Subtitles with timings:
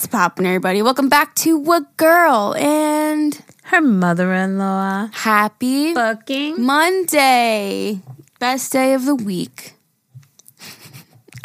[0.00, 0.80] What's poppin', everybody?
[0.80, 5.10] Welcome back to What Girl and Her mother in law.
[5.12, 6.64] happy Fucking.
[6.64, 8.00] Monday.
[8.38, 9.74] Best day of the week.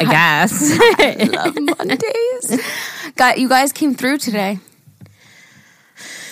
[0.00, 0.78] I guess.
[0.80, 3.12] I Love Mondays.
[3.16, 4.58] Got you guys came through today.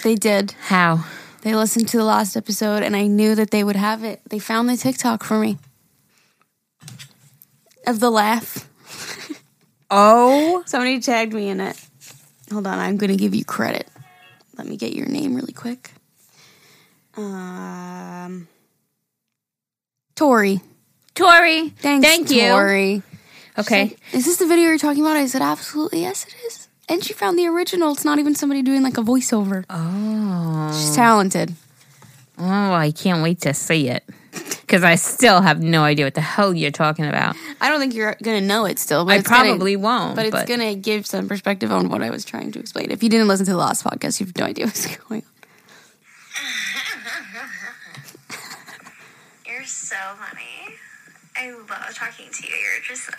[0.02, 0.55] They did.
[0.69, 1.05] How?
[1.43, 4.23] They listened to the last episode and I knew that they would have it.
[4.30, 5.59] They found the TikTok for me.
[7.87, 8.66] Of the laugh.
[9.91, 10.65] Oh.
[10.66, 11.77] Somebody tagged me in it.
[12.53, 13.89] Hold on, I'm gonna give you credit.
[14.57, 15.91] Let me get your name really quick.
[17.16, 18.48] Um,
[20.15, 20.61] Tori.
[21.15, 21.71] Tori.
[21.71, 22.49] Thanks, Thank you.
[22.49, 23.02] Tori.
[23.59, 23.97] Okay.
[24.12, 25.16] Is this the video you're talking about?
[25.16, 26.69] I said absolutely yes, it is.
[26.88, 27.93] And she found the original.
[27.93, 29.65] It's not even somebody doing like a voiceover.
[29.71, 30.71] Oh.
[30.73, 31.55] She's talented.
[32.37, 34.05] Oh, I can't wait to see it.
[34.66, 37.37] Because I still have no idea what the hell you're talking about.
[37.60, 40.16] I don't think you're gonna know it still, but I it's gonna- probably won't.
[40.16, 42.90] but it's gonna give some perspective on what I was trying to explain.
[42.90, 45.29] If you didn't listen to the last podcast, you have no idea what's going on.
[49.46, 50.76] You're so funny.
[51.37, 52.54] I love talking to you.
[52.54, 53.10] You're just,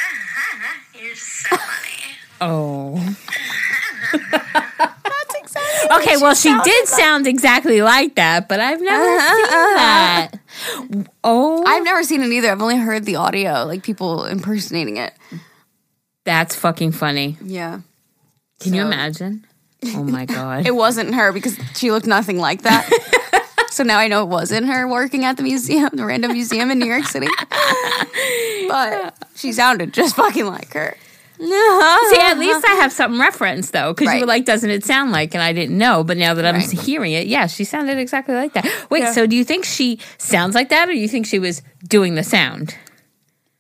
[0.99, 2.15] you're just so funny.
[2.41, 3.15] Oh.
[5.92, 9.75] Okay, well, she did sound exactly like that, but I've never uh-huh, seen uh-huh.
[9.75, 11.09] that.
[11.23, 12.50] Oh, I've never seen it either.
[12.52, 15.14] I've only heard the audio, like people impersonating it.
[16.23, 17.38] that's fucking funny.
[17.42, 17.81] Yeah.
[18.59, 19.45] Can you So- imagine?
[19.94, 20.66] Oh my god.
[20.66, 22.89] It wasn't her because she looked nothing like that.
[23.70, 26.80] so now I know it wasn't her working at the museum, the random museum in
[26.80, 27.28] New York City.
[28.67, 30.98] but she sounded just fucking like her.
[31.39, 34.22] See, at least I have something reference though, because you Right.
[34.22, 36.72] were like, "Doesn't it sound like?" And I didn't know, but now that I'm Right.
[36.72, 38.66] hearing it, yeah, she sounded exactly like that.
[38.89, 39.11] Wait, Yeah.
[39.11, 42.16] so do you think she sounds like that, or do you think she was doing
[42.16, 42.75] the sound?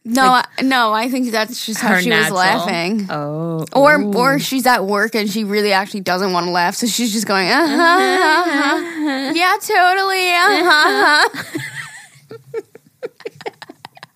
[0.07, 3.07] No, I, no, I think that's just how she was laughing.
[3.09, 4.13] Oh, Or ooh.
[4.13, 7.25] or she's at work and she really actually doesn't want to laugh, so she's just
[7.25, 9.31] going, uh-huh, uh-huh.
[9.35, 11.29] yeah, totally, uh-huh.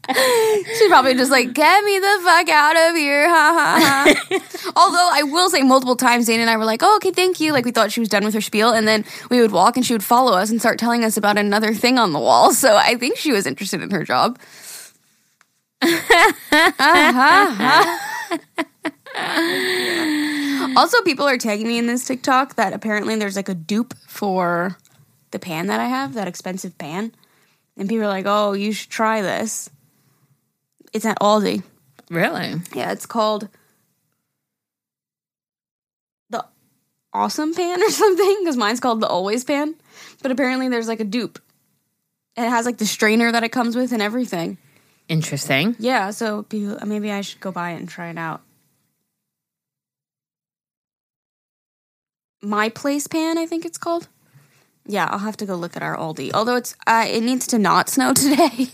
[0.65, 4.71] she's probably just like, get me the fuck out of here, ha ha ha.
[4.75, 7.53] Although I will say multiple times, Dana and I were like, oh, okay, thank you.
[7.53, 9.85] Like we thought she was done with her spiel, and then we would walk and
[9.85, 12.53] she would follow us and start telling us about another thing on the wall.
[12.53, 14.39] So I think she was interested in her job.
[20.75, 24.77] Also, people are tagging me in this TikTok that apparently there's like a dupe for
[25.31, 27.11] the pan that I have, that expensive pan.
[27.75, 29.69] And people are like, oh, you should try this.
[30.93, 31.63] It's at Aldi.
[32.09, 32.55] really?
[32.73, 33.47] Yeah, it's called
[36.29, 36.45] the
[37.13, 39.75] Awesome Pan or something, because mine's called the Always Pan.
[40.21, 41.39] But apparently there's like a dupe.
[42.35, 44.57] And it has like the strainer that it comes with and everything.
[45.07, 45.75] Interesting.
[45.79, 48.41] Yeah, so maybe I should go buy it and try it out.
[52.41, 54.07] My Place Pan, I think it's called.
[54.85, 56.31] Yeah, I'll have to go look at our Aldi.
[56.33, 58.69] Although it's uh, it needs to not snow today.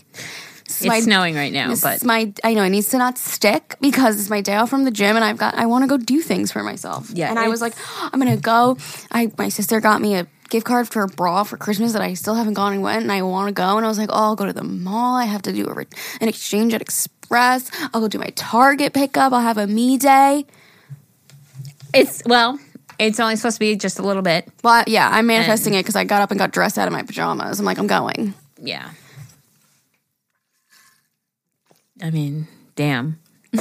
[0.66, 4.20] It's my- snowing right now, but my I know it needs to not stick because
[4.20, 6.20] it's my day off from the gym and I've got I want to go do
[6.20, 7.08] things for myself.
[7.14, 8.76] Yeah, and I was like, it's- I'm gonna go.
[9.12, 12.14] I my sister got me a gift card for a bra for Christmas that I
[12.14, 14.14] still haven't gone and went and I want to go and I was like, oh,
[14.16, 15.16] I'll go to the mall.
[15.16, 15.76] I have to do a,
[16.20, 17.70] an exchange at Express.
[17.94, 19.32] I'll go do my Target pickup.
[19.32, 20.46] I'll have a me day.
[21.94, 22.58] it's well,
[22.98, 24.48] it's only supposed to be just a little bit.
[24.62, 27.02] Well, yeah, I'm manifesting it because I got up and got dressed out of my
[27.02, 27.58] pajamas.
[27.58, 28.34] I'm like, I'm going.
[28.60, 28.90] Yeah.
[32.02, 33.18] I mean, damn.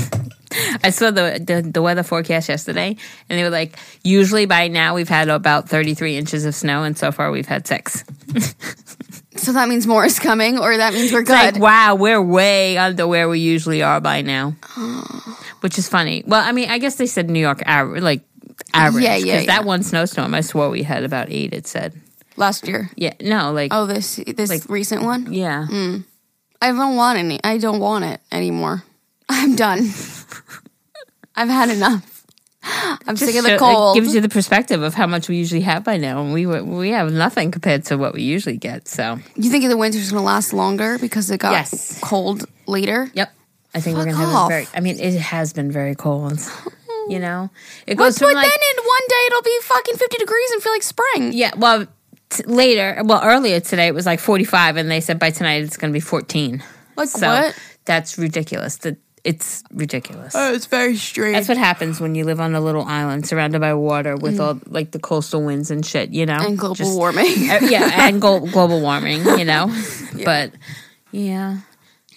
[0.84, 2.96] I saw the, the the weather forecast yesterday,
[3.30, 6.84] and they were like, usually by now we've had about thirty three inches of snow,
[6.84, 8.04] and so far we've had six.
[9.38, 11.62] So that means more is coming, or that means we're It's like, good.
[11.62, 14.56] wow, we're way under where we usually are by now,
[15.60, 16.24] which is funny.
[16.26, 18.22] Well, I mean, I guess they said New York average, like
[18.74, 21.54] average, Yeah, yeah, that one snowstorm, I swore we had about eight.
[21.54, 21.94] It said,
[22.38, 22.90] Last year.
[22.96, 25.34] yeah, no, like, Oh, this this recent one.
[25.34, 26.06] yeah, mm.
[26.66, 27.40] I don't want any.
[27.44, 28.84] I don't want it anymore.
[29.30, 29.80] I'm done.
[31.36, 32.12] I've had enough.
[33.08, 33.98] I'm sick of the show- cold.
[33.98, 36.48] It gives you the perspective of how much we usually have by now, and we
[36.48, 38.88] we have nothing compared to what we usually get.
[38.88, 42.00] So, you think the winter's going to last longer because it got Yes.
[42.02, 43.12] cold later?
[43.14, 43.32] yep,
[43.76, 44.68] I think we're gonna have a very.
[44.74, 46.40] I mean, it has been very cold.
[47.08, 47.52] You know,
[47.86, 50.64] it goes from but like then in one day it'll be fucking 50 degrees and
[50.64, 51.34] feel like spring.
[51.34, 51.86] yeah, well.
[52.38, 55.78] T- later, well, earlier today it was like 45, and they said by tonight it's
[55.78, 56.64] going to be 14.
[56.98, 57.60] Like So what?
[57.86, 58.78] that's ridiculous.
[58.78, 60.34] That it's ridiculous.
[60.36, 61.36] it's very strange.
[61.36, 64.60] That's what happens when you live on a little island surrounded by water with all
[64.68, 66.38] like the coastal winds and shit, you know?
[66.38, 66.46] Mm.
[66.48, 67.26] and global Just- warming.
[67.50, 69.74] Uh, yeah, and glo- global warming, you know?
[70.24, 70.52] But
[71.12, 71.58] yeah.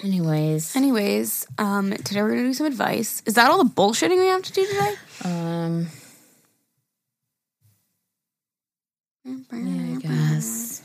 [0.05, 3.23] Anyways, Anyways, um, today we're gonna do some advice.
[3.27, 4.95] Is that all the bullshitting we have to do today?
[5.25, 5.89] um
[9.53, 10.83] I guess.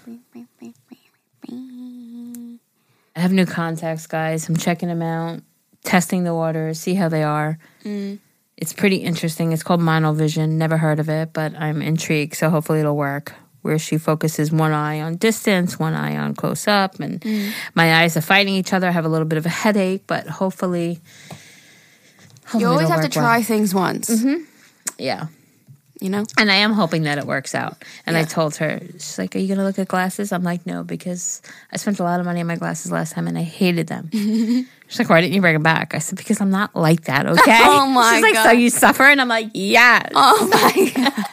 [3.15, 4.49] I have new contacts, guys.
[4.49, 5.41] I'm checking them out,
[5.83, 7.57] testing the waters, see how they are.
[7.83, 8.19] Mm.
[8.57, 9.51] It's pretty interesting.
[9.51, 10.51] It's called Monovision.
[10.51, 12.35] Never heard of it, but I'm intrigued.
[12.35, 13.33] So hopefully it'll work.
[13.61, 17.53] Where she focuses one eye on distance, one eye on close up, and mm.
[17.73, 18.87] my eyes are fighting each other.
[18.87, 20.99] I have a little bit of a headache, but hopefully,
[22.43, 23.23] hopefully You always have to work well.
[23.23, 24.09] try things once.
[24.09, 24.43] Mm-hmm.
[24.97, 25.27] Yeah.
[26.03, 26.25] You know?
[26.37, 27.81] And I am hoping that it works out.
[28.05, 30.33] And I told her, she's like, Are you going to look at glasses?
[30.33, 31.41] I'm like, No, because
[31.71, 34.09] I spent a lot of money on my glasses last time and I hated them.
[34.87, 35.95] she's like, Why didn't you bring them back?
[35.95, 37.57] I said, Because I'm not like that, okay?
[37.61, 39.03] Oh my She's like, So you suffer?
[39.03, 40.09] And I'm like, Yes.
[40.13, 41.25] Oh my god.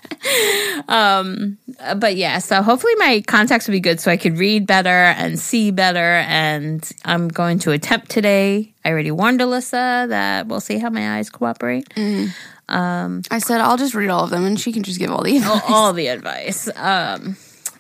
[0.89, 4.89] Uh, But yeah, so hopefully my contacts will be good so I could read better
[4.89, 5.99] and see better.
[5.99, 8.73] And I'm going to attempt today.
[8.85, 11.89] I already warned Alyssa that we'll see how my eyes cooperate.
[13.31, 15.43] I said I'll just read all of them and she can just give all the
[15.43, 16.69] all, all the advice.
[16.77, 17.37] Um,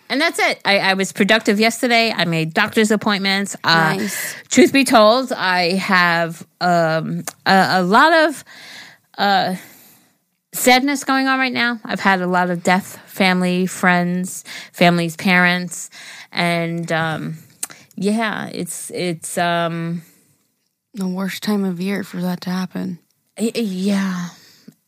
[0.08, 0.60] and that's it.
[0.64, 2.10] I, I was productive yesterday.
[2.10, 3.54] I made doctor's appointments.
[3.62, 4.34] Uh, Nice.
[4.48, 8.44] Truth be told, I have um, a, a lot of
[9.16, 9.54] uh,
[10.52, 11.78] sadness going on right now.
[11.84, 14.42] I've had a lot of death, family, friends,
[14.72, 15.90] family's parents,
[16.32, 17.36] and um,
[17.94, 20.02] yeah, it's it's um,
[20.94, 22.98] the worst time of year for that to happen.
[23.38, 24.30] Yeah.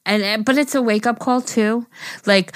[0.04, 1.87] And uh, but it's a wake up call too.
[2.26, 2.52] Like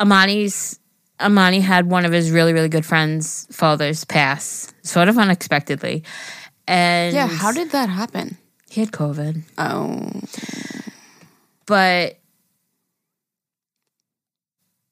[0.00, 0.78] Amani's
[1.20, 6.02] Amani had one of his really really good friends' fathers pass sort of unexpectedly.
[6.66, 8.36] And Yeah, how did that happen?
[8.70, 9.42] he had COVID?
[9.58, 10.10] Oh,
[11.66, 12.18] But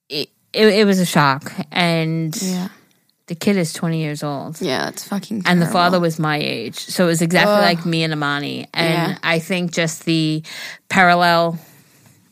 [0.09, 2.69] it, it it was a shock and yeah,
[3.29, 4.61] the kid is 20 years old.
[4.61, 5.43] yeah, it's fucking.
[5.47, 6.77] and the father was my age.
[6.79, 7.63] So it was exactly Ugh.
[7.63, 8.67] like me and Amani.
[8.75, 9.19] And Yeah.
[9.23, 10.43] I think just the
[10.89, 11.59] parallel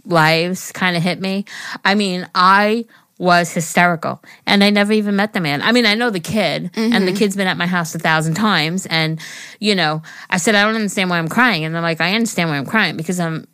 [0.04, 1.44] lives kind of hit me.
[1.84, 2.84] I mean, I
[3.18, 5.62] was hysterical and I never even met the man.
[5.62, 7.06] I mean, I know the kid and Mm-hmm.
[7.06, 8.84] the kid's been at my house a thousand times.
[8.86, 9.20] And,
[9.58, 11.64] you know, I said, I don't understand why I'm crying.
[11.64, 13.46] And they're like, I understand why I'm crying because I'm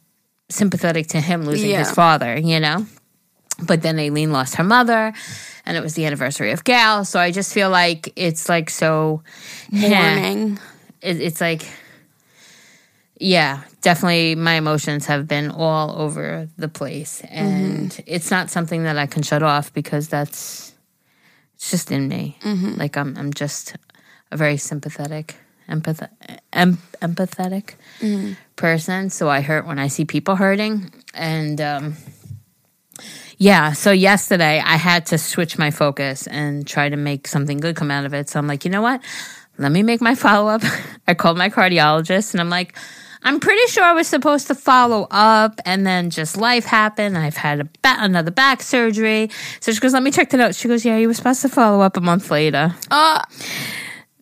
[0.49, 2.87] sympathetic to him losing his father, you know?
[3.61, 5.13] But then Aileen lost her mother
[5.65, 7.05] and it was the anniversary of Gal.
[7.05, 9.23] So I just feel like it's like so
[9.71, 10.59] mourning.
[11.01, 11.67] it, it's like
[13.19, 17.23] yeah definitely my emotions have been all over the place.
[17.23, 17.35] Mm-hmm.
[17.37, 20.73] And it's not something that i can shut off because that's
[21.55, 22.37] it's just in me.
[22.43, 22.75] Mm-hmm.
[22.75, 23.77] Like i'm i'm just
[24.31, 25.37] a very sympathetic
[25.69, 26.09] empath-
[26.53, 28.33] em- empathetic mm-hmm.
[28.57, 29.11] person.
[29.11, 30.93] So i hurt when i see people hurting.
[31.15, 31.97] And um
[33.43, 37.75] yeah, so yesterday I had to switch my focus and try to make something good
[37.75, 38.29] come out of it.
[38.29, 39.03] So I'm like, you know what?
[39.59, 40.63] Let me make my follow up.
[41.09, 42.79] I called my cardiologist and I'm like,
[43.25, 47.19] I'm pretty sure I was supposed to follow up and then just life happened.
[47.19, 49.29] I've had a ba- another back surgery.
[49.59, 50.57] So she goes, let me check the notes.
[50.57, 52.77] She goes, yeah, you were supposed to follow up a month later.
[52.93, 53.25] Uh,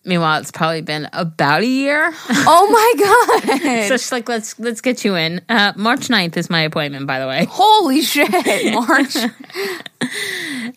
[0.03, 2.11] Meanwhile, it's probably been about a year.
[2.31, 3.89] oh my god!
[3.89, 5.43] so she's like, let's let's get you in.
[5.47, 7.45] Uh, March 9th is my appointment, by the way.
[7.45, 8.31] Holy shit,
[8.73, 9.15] March.
[9.17, 9.33] and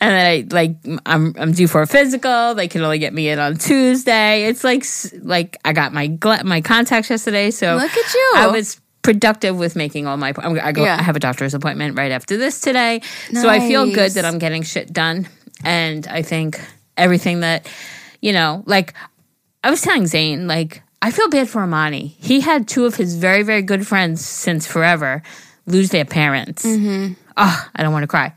[0.01, 0.75] then I like
[1.05, 2.53] I'm I'm due for a physical.
[2.53, 4.43] They can only get me in on Tuesday.
[4.43, 4.85] It's like
[5.21, 8.31] like I got my gla- my contacts yesterday, so Look at you.
[8.35, 10.33] I was productive with making all my.
[10.37, 10.83] I'm- go.
[10.83, 10.97] Yeah.
[10.99, 13.01] I have a doctor's appointment right after this today,
[13.31, 15.29] so I feel good that I'm getting shit done,
[15.63, 16.59] and I think
[16.97, 17.67] everything that
[18.19, 18.93] you know, like
[19.63, 22.15] I was telling Zane, like I feel bad for Amani.
[22.19, 25.23] He had two of his very very good friends since forever
[25.65, 26.65] lose their parents.
[26.65, 27.13] Mm-hmm.
[27.37, 28.33] Oh, I don't want to cry.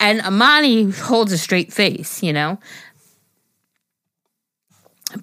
[0.00, 2.58] And Amani holds a straight face, you know.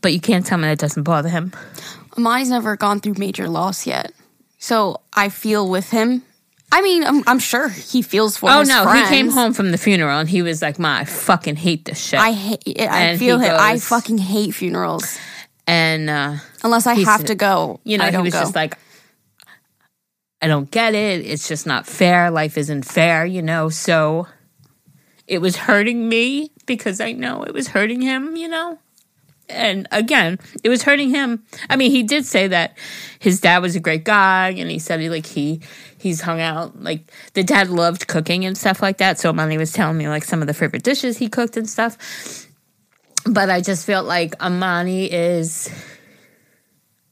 [0.02, 1.52] But you can't tell me that doesn't bother him.
[2.18, 4.14] Amani's never gone through major loss yet,
[4.58, 6.24] so I feel with him.
[6.72, 8.50] I mean, I'm, I'm sure he feels for.
[8.50, 9.10] Oh no, friends.
[9.10, 12.00] he came home from the funeral and he was like, "Ma, I fucking hate this
[12.00, 12.62] shit." I hate.
[12.80, 13.56] I And feel he him.
[13.60, 15.18] I fucking hate funerals.
[15.66, 18.40] and uh, Unless I have to go, you know, I he was go.
[18.42, 18.78] just like,
[20.42, 21.26] "I don't get it.
[21.26, 22.30] It's just not fair.
[22.32, 24.28] Life isn't fair, you know." So
[25.28, 28.78] it was hurting me because I know it was hurting him, you know.
[29.52, 31.44] And again, it was hurting him.
[31.68, 32.78] I mean, he did say that
[33.18, 35.62] his dad was a great guy, and he said he like he
[36.00, 39.20] he's hung out like the dad loved cooking and stuff like that.
[39.20, 42.48] So Amani was telling me like some of the favorite dishes he cooked and stuff.
[43.26, 45.70] But I just felt like Amani is,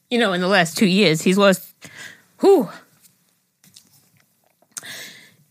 [0.09, 1.73] you know, in the last two years he's lost.
[2.37, 2.69] who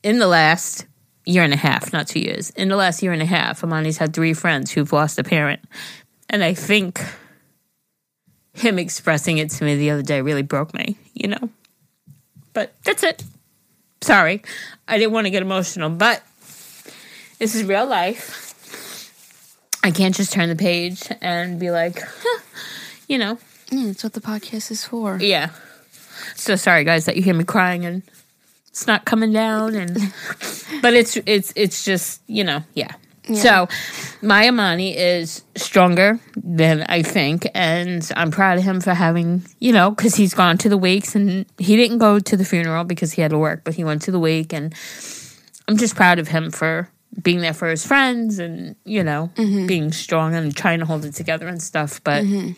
[0.03, 0.87] In the last
[1.27, 3.99] year and a half, not two years, in the last year and a half, Amani's
[3.99, 5.61] had three friends who've lost a parent.
[6.31, 7.01] And I think
[8.55, 11.51] him expressing it to me the other day really broke me, you know?
[12.57, 13.23] But that's it.
[14.01, 14.41] Sorry.
[14.89, 16.23] I didn't want to get emotional, but
[17.39, 18.25] This is real life.
[19.85, 21.99] I can't just turn the page and be like,
[23.09, 23.39] you know,
[23.71, 25.19] Yeah, that's what the podcast is for.
[25.21, 25.51] yeah.
[26.35, 28.03] So sorry, guys, that you hear me crying and
[28.69, 29.95] it's not coming down, and
[30.83, 32.95] but it's it's it's just you know, yeah.
[33.35, 33.69] So
[34.23, 39.73] my Amani is stronger than I think, and I'm proud of him for having you
[39.73, 43.13] know because he's gone to the wakes and he didn't go to the funeral because
[43.13, 44.75] he had to work, but he went to the wake, and
[45.67, 46.89] I'm just proud of him for
[47.21, 49.67] being there for his friends and you know mm-hmm.
[49.67, 52.03] being strong and trying to hold it together and stuff.
[52.05, 52.53] But mm-hmm.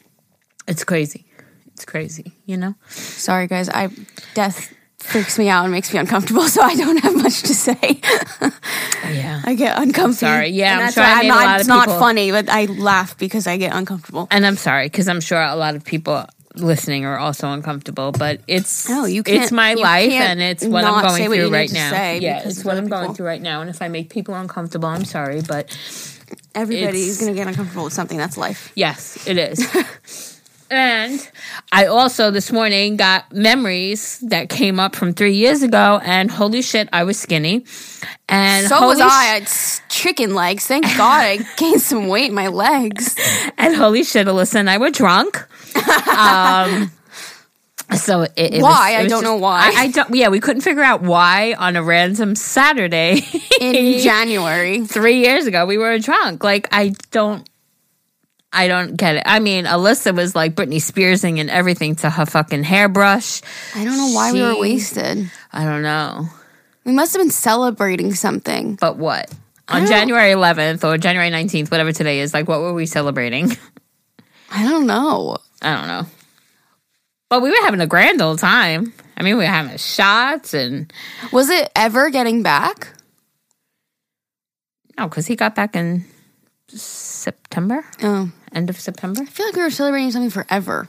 [0.66, 1.24] it's crazy.
[1.72, 2.74] It's crazy, you know.
[2.88, 3.68] Sorry, guys.
[3.68, 3.88] I
[4.34, 8.00] death freaks me out and makes me uncomfortable, so I don't have much to say.
[9.10, 9.40] Yeah.
[9.44, 10.14] I get uncomfortable.
[10.14, 10.48] sorry.
[10.48, 13.56] Yeah, I'm and that's sure I'm not, of not funny, but I laugh because I
[13.56, 14.28] get uncomfortable.
[14.30, 16.24] And I'm sorry because I'm sure a lot of people
[16.56, 20.84] listening are also uncomfortable, but it's No, you can't- It's my life and it's what
[20.84, 21.90] I'm going what through need right now.
[21.90, 23.60] say Yeah, it's what I'm going through right now.
[23.60, 25.70] And if I make people uncomfortable, I'm sorry, but
[26.54, 28.18] everybody is going to get uncomfortable with something.
[28.18, 28.72] That's life.
[28.74, 30.34] yes, it is.
[30.70, 31.30] and
[31.72, 36.62] I also this morning got memories that came up from three years ago, and holy
[36.62, 37.64] shit, I was skinny.
[38.28, 39.06] And So was I.
[39.06, 39.48] I had
[39.88, 40.66] chicken legs.
[40.66, 43.14] Thank God I gained some weight in my legs.
[43.56, 45.36] and holy shit, Alyssa and I were drunk.
[46.08, 46.90] Um,
[47.96, 48.90] so it, it was- Why?
[48.92, 49.72] it I was don't just- know why.
[49.74, 50.14] I, I don't.
[50.14, 53.22] Yeah, we couldn't figure out why on a random Saturday
[53.60, 54.86] In January.
[54.86, 56.44] three years ago we were drunk.
[56.44, 57.48] Like I don't.
[58.52, 59.22] I don't get it.
[59.26, 63.42] I mean, Alyssa was like Britney Spearsing and everything to her fucking hairbrush.
[63.74, 65.30] I don't know why we were wasted.
[65.52, 66.28] I don't know,
[66.84, 68.76] We must have been celebrating something.
[68.76, 69.30] but what
[69.68, 73.50] on January 11th or January 19th, whatever today is, like, what were we celebrating?
[74.50, 75.36] I don't know.
[75.60, 76.06] I don't know.
[77.28, 78.94] But we were having a grand old time.
[79.18, 80.90] I mean, we were having shots and
[81.32, 82.88] Was it ever getting back?
[84.98, 86.04] no, because he got back in
[87.18, 88.30] September, Oh.
[88.52, 89.22] end of September.
[89.22, 90.88] I feel like we were celebrating something forever.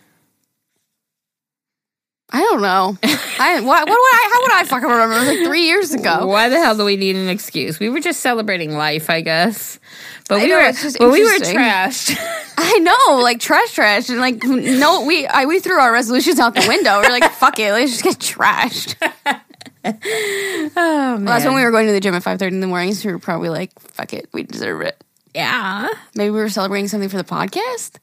[2.31, 2.95] I don't know.
[3.39, 4.29] I what, what would I?
[4.33, 5.15] How would I fucking remember?
[5.15, 6.27] It was like three years ago.
[6.27, 7.79] Why the hell do we need an excuse?
[7.79, 9.79] We were just celebrating life, I guess.
[10.27, 12.15] But I we know, were, just but we were trashed.
[12.57, 16.53] I know, like trash, trash, and like no, we I we threw our resolutions out
[16.53, 17.01] the window.
[17.01, 18.95] We're like, fuck it, let's just get trashed.
[19.85, 20.71] oh
[21.17, 22.93] man, That's when we were going to the gym at five thirty in the morning.
[22.93, 25.03] So we were probably like, fuck it, we deserve it.
[25.33, 25.87] Yeah.
[26.15, 27.97] Maybe we were celebrating something for the podcast.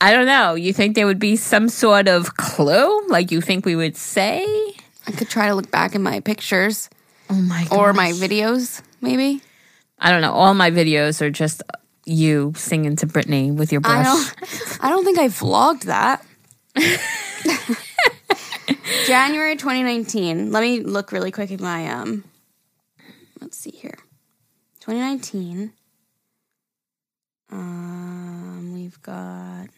[0.00, 0.54] I don't know.
[0.54, 3.06] You think there would be some sort of clue?
[3.08, 4.44] Like you think we would say?
[5.06, 6.88] I could try to look back in my pictures
[7.28, 7.78] Oh my god.
[7.78, 9.42] or my videos, maybe.
[9.98, 10.32] I don't know.
[10.32, 11.62] All my videos are just
[12.06, 14.06] you singing to Britney with your brush.
[14.06, 14.78] I don't.
[14.84, 16.24] I don't think I vlogged that.
[19.06, 20.50] January 2019.
[20.52, 22.24] Let me look really quick at my um.
[23.40, 23.98] Let's see here.
[24.80, 25.72] 2019.
[27.50, 29.68] Um, we've got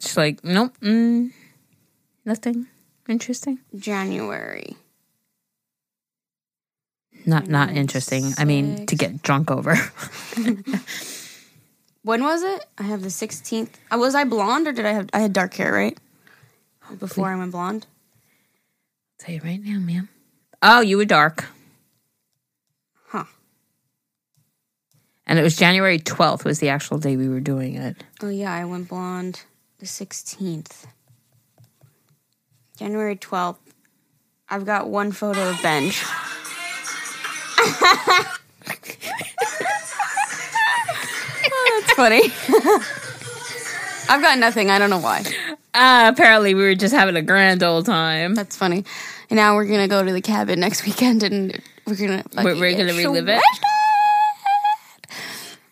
[0.00, 1.30] She's like, nope, mm,
[2.24, 2.66] nothing
[3.08, 3.58] interesting.
[3.76, 4.76] January.
[7.26, 8.32] Not not interesting.
[8.38, 9.76] I mean, to get drunk over.
[12.02, 12.64] When was it?
[12.78, 13.68] I have the 16th.
[13.90, 15.10] Uh, was I blonde or did I have?
[15.12, 15.98] I had dark hair, right?
[16.98, 17.86] Before I went blonde.
[19.18, 20.08] tell you right now, ma'am.
[20.62, 21.46] Oh, you were dark.
[25.30, 28.02] And it was January 12th was the actual day we were doing it.
[28.20, 29.42] Oh yeah, I went blonde
[29.78, 30.86] the 16th.
[32.76, 33.58] January 12th.
[34.48, 36.02] I've got one photo of Benj.
[37.58, 38.38] oh,
[41.80, 42.22] that's funny.
[44.12, 44.68] I've got nothing.
[44.68, 45.22] I don't know why.
[45.72, 48.34] Uh, apparently we were just having a grand old time.
[48.34, 48.84] That's funny.
[49.30, 52.76] And now we're gonna go to the cabin next weekend, and we're gonna We're, we're
[52.76, 53.40] gonna relive it.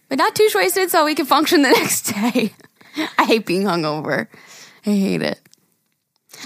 [0.09, 2.53] But not too wasted, so we can function the next day.
[3.17, 4.29] I hate being hungover.
[4.87, 5.41] I hate it.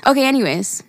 [0.07, 0.83] Okay, anyways.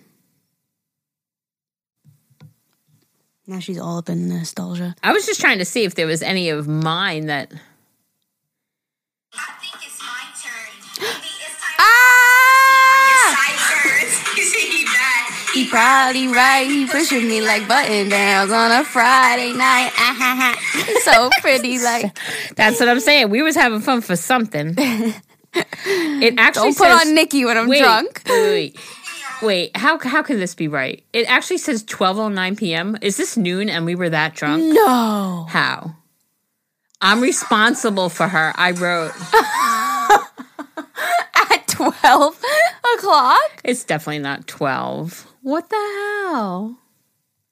[3.46, 4.94] Now she's all up in nostalgia.
[5.02, 7.52] I was just trying to see if there was any of mine that
[15.54, 16.66] He probably right.
[16.66, 19.90] He pushing me like button downs on a Friday night.
[19.94, 20.14] Ha,
[20.56, 21.00] ha.
[21.04, 22.18] So pretty, like
[22.56, 23.30] That's what I'm saying.
[23.30, 24.74] We was having fun for something.
[24.76, 25.14] It
[26.38, 28.22] actually don't put says, on Nikki when I'm wait, drunk.
[28.26, 28.78] Wait, wait,
[29.42, 29.76] wait.
[29.76, 31.04] How how can this be right?
[31.12, 32.98] It actually says 12:09 p.m.
[33.00, 34.74] Is this noon and we were that drunk?
[34.74, 35.46] No.
[35.48, 35.94] How?
[37.00, 38.52] I'm responsible for her.
[38.56, 39.12] I wrote.
[41.80, 42.42] At 12
[42.98, 43.60] o'clock?
[43.64, 45.26] It's definitely not 12.
[45.42, 46.78] What the hell?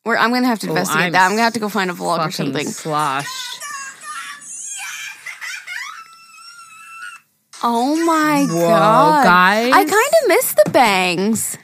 [0.05, 1.25] Where I'm gonna have to oh, investigate I'm that.
[1.27, 2.67] I'm gonna have to go find a vlog or something.
[2.67, 3.29] sloshed.
[7.65, 9.73] Oh my Whoa, god, guys.
[9.73, 11.59] I kind of miss the bangs.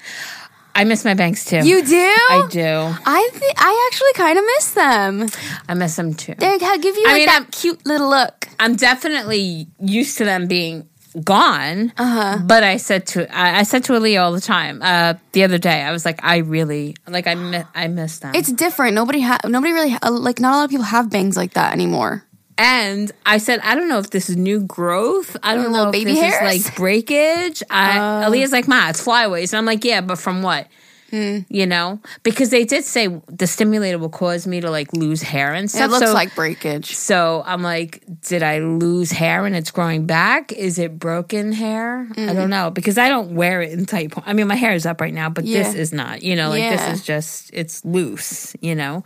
[0.77, 1.57] I miss my bangs too.
[1.67, 1.97] You do?
[1.97, 2.95] I do.
[3.05, 5.29] I th- I actually kind of miss them.
[5.69, 6.35] I miss them too.
[6.39, 8.47] They give you I mean, that I'm- cute little look.
[8.61, 10.89] I'm definitely used to them being
[11.25, 11.93] gone.
[11.99, 12.39] Uh-huh.
[12.45, 14.81] But I said to I, I said to Aaliyah all the time.
[14.83, 18.35] Uh, the other day, I was like, I really like I mi- I miss them.
[18.35, 18.95] It's different.
[18.95, 21.73] Nobody ha- nobody really ha- like not a lot of people have bangs like that
[21.73, 22.25] anymore.
[22.59, 25.37] and I said, I don't know if this is new growth.
[25.43, 26.55] I don't know if baby this hairs?
[26.55, 27.63] Is like breakage.
[27.71, 29.53] I, Aaliyah's like, Ma, it's flyaways.
[29.53, 30.67] And I'm like, yeah, but from what?
[31.11, 35.55] You know, because they did say the stimulator will cause me to like lose hair
[35.55, 35.87] and stuff.
[35.87, 36.95] It looks so, like breakage.
[36.95, 40.53] So I'm like, did I lose hair and it's growing back?
[40.53, 42.01] Is it broken hair?
[42.01, 42.35] I Mm-hmm.
[42.37, 44.11] don't know because I don't wear it in tight.
[44.13, 46.23] Po- I mean, my hair is up right now, but this is not.
[46.23, 46.77] You know, like Yeah.
[46.77, 48.55] this is just it's loose.
[48.61, 49.03] You know,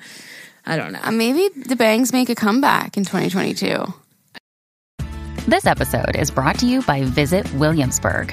[0.67, 1.01] I don't know.
[1.05, 3.85] Uh, maybe the bangs make a comeback in 2022.
[5.47, 8.33] This episode is brought to you by Visit Williamsburg.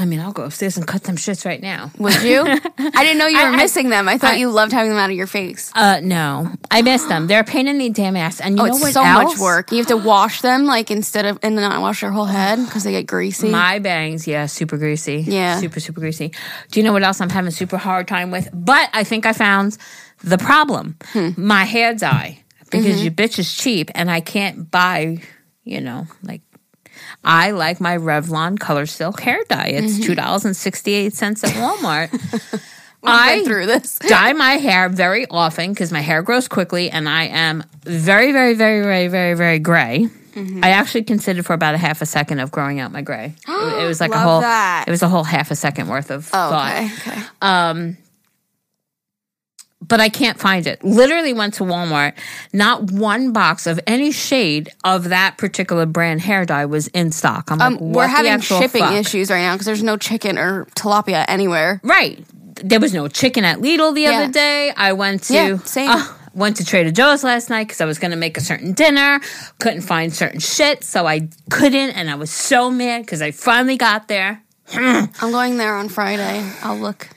[0.00, 1.90] I mean, I'll go upstairs and cut them shits right now.
[1.98, 2.40] Would you?
[2.78, 4.08] I didn't know you were I- missing them.
[4.08, 5.72] I thought I- you loved having them out of your face.
[5.74, 7.26] Uh, no, I miss them.
[7.26, 8.40] They're a pain in the damn ass.
[8.40, 9.32] And you Oh, know what so else?
[9.32, 9.72] much work.
[9.72, 12.64] You have to wash them like instead of and then not wash their whole head
[12.64, 13.48] because they get greasy.
[13.50, 15.24] My bangs, yeah, super greasy.
[15.26, 15.58] Yeah.
[15.58, 16.32] Super, super greasy.
[16.70, 18.48] Do you know what else I'm having a super hard time with?
[18.52, 19.76] But I think I found
[20.22, 20.96] the problem.
[21.12, 21.30] Hmm.
[21.36, 22.44] My hair dye.
[22.70, 23.02] Because Mm-hmm.
[23.04, 25.22] your bitch is cheap and I can't buy,
[25.64, 26.42] you know, like
[27.24, 29.68] I like my Revlon Color Silk hair dye.
[29.74, 32.10] It's two dollars and sixty eight cents at Walmart.
[33.02, 33.98] I through this.
[34.00, 38.54] dye my hair very often because my hair grows quickly and I am very, very,
[38.54, 40.08] very, very, very, very gray.
[40.34, 40.64] Mm-hmm.
[40.64, 43.34] I actually considered for about a half a second of growing out my gray.
[43.48, 44.84] It, it was like a Love whole that.
[44.86, 46.72] it was a whole half a second worth of Oh, thought.
[46.76, 47.10] okay.
[47.12, 47.22] Okay.
[47.40, 47.96] Um
[49.88, 50.84] but I can't find it.
[50.84, 52.12] Literally went to Walmart.
[52.52, 57.50] Not one box of any shade of that particular brand hair dye was in stock.
[57.50, 58.92] I'm Um, like, we're having shipping fuck?
[58.94, 61.80] issues right now because there's no chicken or tilapia anywhere.
[61.82, 62.24] Right.
[62.62, 64.10] There was no chicken at Lidl the Yeah.
[64.22, 64.72] other day.
[64.76, 65.90] I went to Yeah, same.
[65.90, 68.72] uh, went to Trader Joe's last night because I was going to make a certain
[68.72, 69.20] dinner.
[69.60, 73.76] Couldn't find certain shit, so I couldn't, and I was so mad because I finally
[73.76, 74.42] got there.
[74.74, 76.44] I'm going there on Friday.
[76.62, 77.08] I'll look.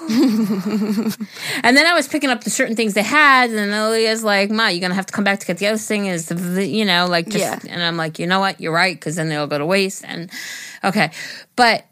[1.62, 4.68] And then I was picking up the certain things they had, and Aaliyah's like, "Ma,
[4.68, 7.06] you're gonna have to come back to get the other thing." Is the, you know
[7.06, 7.72] like just, Yeah.
[7.72, 10.04] and I'm like, you know what, you're right, because then they'll go to waste.
[10.06, 10.30] And
[10.84, 11.10] okay,
[11.56, 11.84] but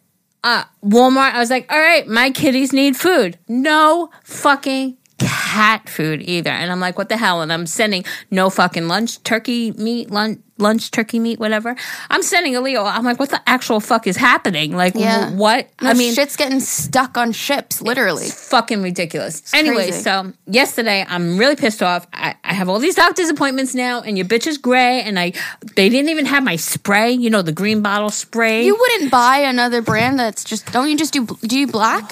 [0.45, 3.39] uh Walmart, I was like, all right, my kitties need food.
[3.49, 6.51] No fucking cat food either.
[6.51, 7.43] And I'm like, what the hell?
[7.43, 11.77] And I'm sending no fucking lunch turkey meat, lunch lunch turkey meat, whatever.
[12.11, 12.83] I'm sending a Leo.
[12.83, 14.73] I'm like, what the actual fuck is happening?
[14.77, 15.31] Like, Yeah.
[15.31, 15.69] wh- what?
[15.81, 18.29] No, I mean, shit's getting stuck on ships, literally.
[18.29, 19.43] fucking ridiculous.
[19.55, 20.03] Anyway, crazy.
[20.03, 22.09] so yesterday I'm really pissed off.
[22.13, 25.33] I, I have all these doctor's appointments now, and your bitch is gray, and I
[25.77, 27.13] they didn't even have my spray.
[27.13, 28.65] You know the green bottle spray.
[28.67, 30.73] You wouldn't buy another brand that's just.
[30.73, 31.25] Don't you just do?
[31.43, 32.11] Do you black?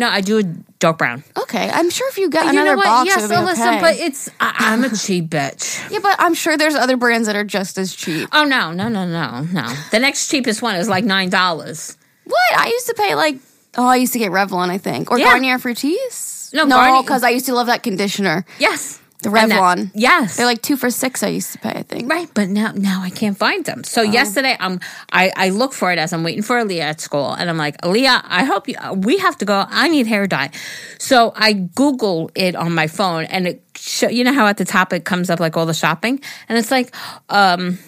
[0.00, 1.22] No, I do a dark brown.
[1.36, 2.84] Okay, I'm sure if you got you another know what?
[2.86, 3.80] box, yes, it would so be listen, okay.
[3.80, 5.90] but it's I, I'm a cheap bitch.
[5.90, 8.28] yeah, but I'm sure there's other brands that are just as cheap.
[8.32, 9.74] Oh no, no, no, no, no.
[9.92, 11.96] The next cheapest one is like nine dollars.
[12.24, 12.36] What?
[12.58, 13.36] I used to pay like.
[13.76, 15.26] Oh, I used to get Revlon, I think, or Yeah.
[15.26, 16.52] Garnier Fructis.
[16.52, 18.44] No, no, Garnier- because I used to love that conditioner.
[18.58, 19.90] Yes, The And that- Revlon.
[19.94, 21.22] yes, They're like two for six.
[21.22, 21.70] I used to pay.
[21.70, 22.10] I think.
[22.10, 23.84] Right, but now now I can't find them.
[23.84, 24.80] So yesterday, um,
[25.12, 27.76] I I look for it as I'm waiting for Aaliyah at school, and I'm like,
[27.82, 28.76] Aaliyah, I hope you.
[28.96, 29.66] We have to go.
[29.68, 30.50] I need hair dye.
[30.98, 34.64] So I Google it on my phone, and it show, you know how at the
[34.64, 36.94] top it comes up like all the shopping, and it's like,
[37.28, 37.78] um,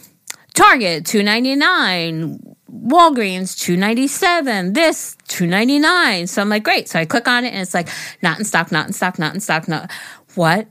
[0.55, 2.39] Target two ninety nine.
[2.71, 4.73] Walgreens two ninety seven.
[4.75, 6.27] This two ninety nine.
[6.27, 6.89] So I'm like, great.
[6.89, 7.89] So I click on it and it's like
[8.23, 9.91] not in stock, not in stock, not in stock, not
[10.35, 10.67] what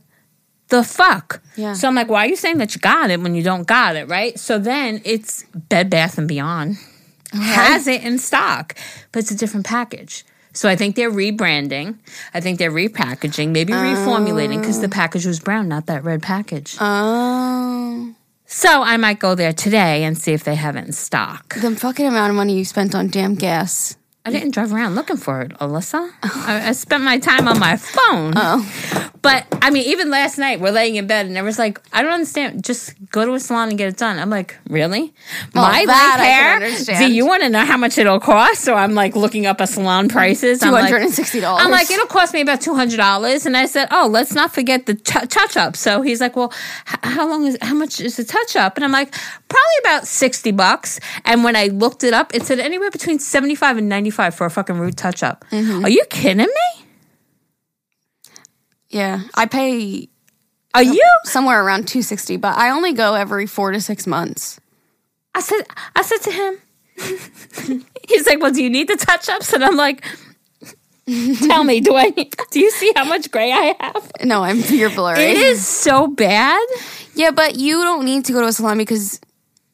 [0.71, 1.41] the fuck?
[1.55, 1.73] Yeah.
[1.73, 3.95] So I'm like, why are you saying that you got it when you don't got
[3.95, 4.39] it, right?
[4.39, 6.77] So then it's Bed Bath and Beyond
[7.33, 8.75] has it in stock,
[9.11, 10.25] but it's a different package.
[10.53, 11.97] So I think they're rebranding.
[12.33, 13.77] I think they're repackaging, maybe oh.
[13.77, 16.75] reformulating because the package was brown, not that red package.
[16.79, 18.13] Oh,
[18.45, 21.55] so I might go there today and see if they have it in stock.
[21.55, 23.95] the fucking amount of money you spent on damn gas.
[24.23, 26.11] I didn't drive around looking for it, Alyssa.
[26.21, 28.33] I, I spent my time on my phone.
[28.35, 29.09] Oh.
[29.23, 32.11] But I mean, even last night, we're laying in bed, and was like, I don't
[32.13, 32.63] understand.
[32.63, 34.19] Just go to a salon and get it done.
[34.19, 35.13] I'm like, really?
[35.55, 36.97] Well, my that I hair?
[36.99, 38.61] Do you want to know how much it'll cost?
[38.61, 40.61] So I'm like looking up a salon prices.
[40.63, 41.43] I'm like- $260.
[41.59, 44.53] I'm like, it'll cost me about two hundred dollars, and I said, oh, let's not
[44.53, 45.75] forget the t- touch up.
[45.75, 46.51] So he's like, well,
[46.91, 48.75] h- how long is how much is the touch up?
[48.75, 49.11] And I'm like,
[49.49, 50.99] probably about sixty bucks.
[51.25, 54.45] And when I looked it up, it said anywhere between seventy five and ninety for
[54.45, 55.45] a fucking root touch up.
[55.51, 55.85] Mm-hmm.
[55.85, 56.85] Are you kidding me?
[58.89, 60.09] Yeah, I pay
[60.73, 61.05] Are you?
[61.23, 64.59] somewhere around 260, but I only go every 4 to 6 months.
[65.33, 65.61] I said,
[65.95, 66.57] I said to him,
[68.09, 69.53] he's like, well, do you need the touch ups?
[69.53, 70.03] And I'm like,
[71.47, 72.09] tell me, do I?
[72.09, 74.11] Do you see how much gray I have?
[74.25, 75.23] No, I'm you're blurry.
[75.23, 76.61] It is so bad.
[77.15, 79.21] Yeah, but you don't need to go to a salon because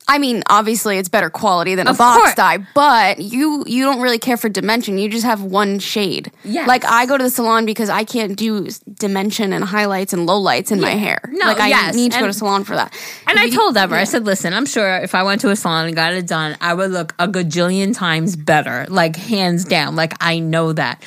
[0.09, 2.35] I mean, obviously it's better quality than a Of box course.
[2.35, 4.97] dye, but you you don't really care for dimension.
[4.97, 6.31] You just have one shade.
[6.45, 6.65] Yes.
[6.67, 10.27] Like I go to the salon because I can't do s- dimension and highlights and
[10.27, 11.19] lowlights in my hair.
[11.29, 12.93] No, like I yes, need to go to and- salon for that.
[13.27, 15.87] And I told Ever, I said, listen, I'm sure if I went to a salon
[15.87, 19.95] and got it done, I would look a gajillion times better, like hands down.
[19.97, 21.03] Like I know that.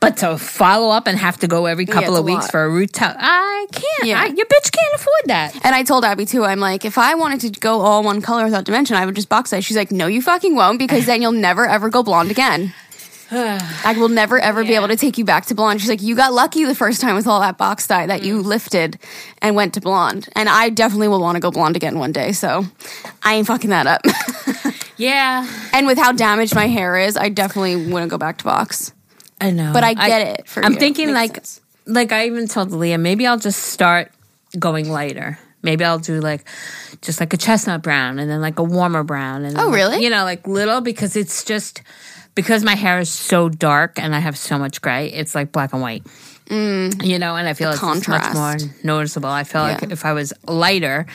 [0.00, 2.50] But to follow up and have to go every couple it's of weeks lot.
[2.50, 4.08] for a root touch, I can't.
[4.08, 4.22] Yeah.
[4.22, 5.54] I, your bitch can't afford that.
[5.62, 6.42] And I told Abby too.
[6.44, 9.28] I'm like, if I wanted to go all one color without dimension, I would just
[9.28, 9.60] box dye.
[9.60, 12.72] She's like, no, you fucking won't, because then you'll never ever go blonde again.
[13.30, 15.80] I will never ever be able to take you back to blonde.
[15.82, 18.24] She's like, you got lucky the first time with all that box dye that Mm.
[18.24, 18.98] you lifted
[19.42, 20.28] and went to blonde.
[20.34, 22.32] And I definitely will want to go blonde again one day.
[22.32, 22.64] So
[23.22, 24.00] I ain't fucking that up.
[24.96, 25.46] Yeah.
[25.72, 28.92] and with how damaged my hair is, I definitely wouldn't go back to box.
[29.40, 29.72] I know.
[29.72, 30.78] But I get it for I'm you.
[30.78, 31.60] thinking like sense.
[31.86, 34.12] like I even told Leah, maybe I'll just start
[34.58, 35.38] going lighter.
[35.62, 36.44] Maybe I'll do like
[37.02, 40.02] just like a chestnut brown and then like a warmer brown and Oh, like, really?
[40.04, 41.82] you know like little because it's just
[42.34, 45.72] because my hair is so dark and I have so much gray, it's like black
[45.72, 46.04] and white.
[46.46, 47.04] Mm.
[47.04, 48.34] You know, and I feel like it's much contrast.
[48.34, 49.28] more noticeable.
[49.28, 51.06] I feel like if I was lighter,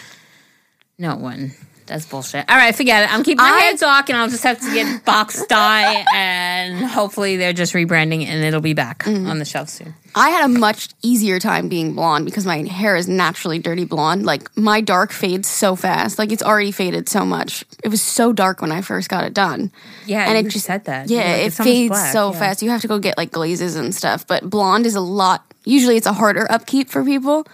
[0.98, 1.54] no wouldn't.
[1.86, 2.46] That's bullshit.
[2.50, 3.14] All right, forget it.
[3.14, 6.84] I'm keeping my I- hair dark, and I'll just have to get box dye, and
[6.86, 9.28] hopefully they're just rebranding, and it'll be back Mm-hmm.
[9.30, 9.94] on the shelf soon.
[10.18, 14.26] I had a much easier time being blonde because my hair is naturally dirty blonde.
[14.26, 16.18] Like my dark fades so fast.
[16.18, 17.66] Like it's already faded so much.
[17.84, 19.72] It was so dark when I first got it done.
[20.06, 21.10] Yeah, and you it just said that.
[21.10, 22.40] Yeah, it fades black, so yeah.
[22.40, 22.62] fast.
[22.62, 24.26] You have to go get like glazes and stuff.
[24.26, 25.44] But blonde is a lot.
[25.66, 27.46] Usually, it's a harder upkeep for people.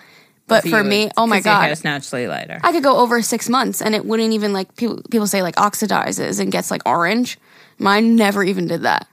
[0.51, 2.59] But for, me, it's oh my god, hair's naturally lighter.
[2.63, 5.01] I could go over six months and it wouldn't even like people.
[5.09, 7.37] People say like oxidizes and gets like orange.
[7.79, 9.07] Mine never even did that.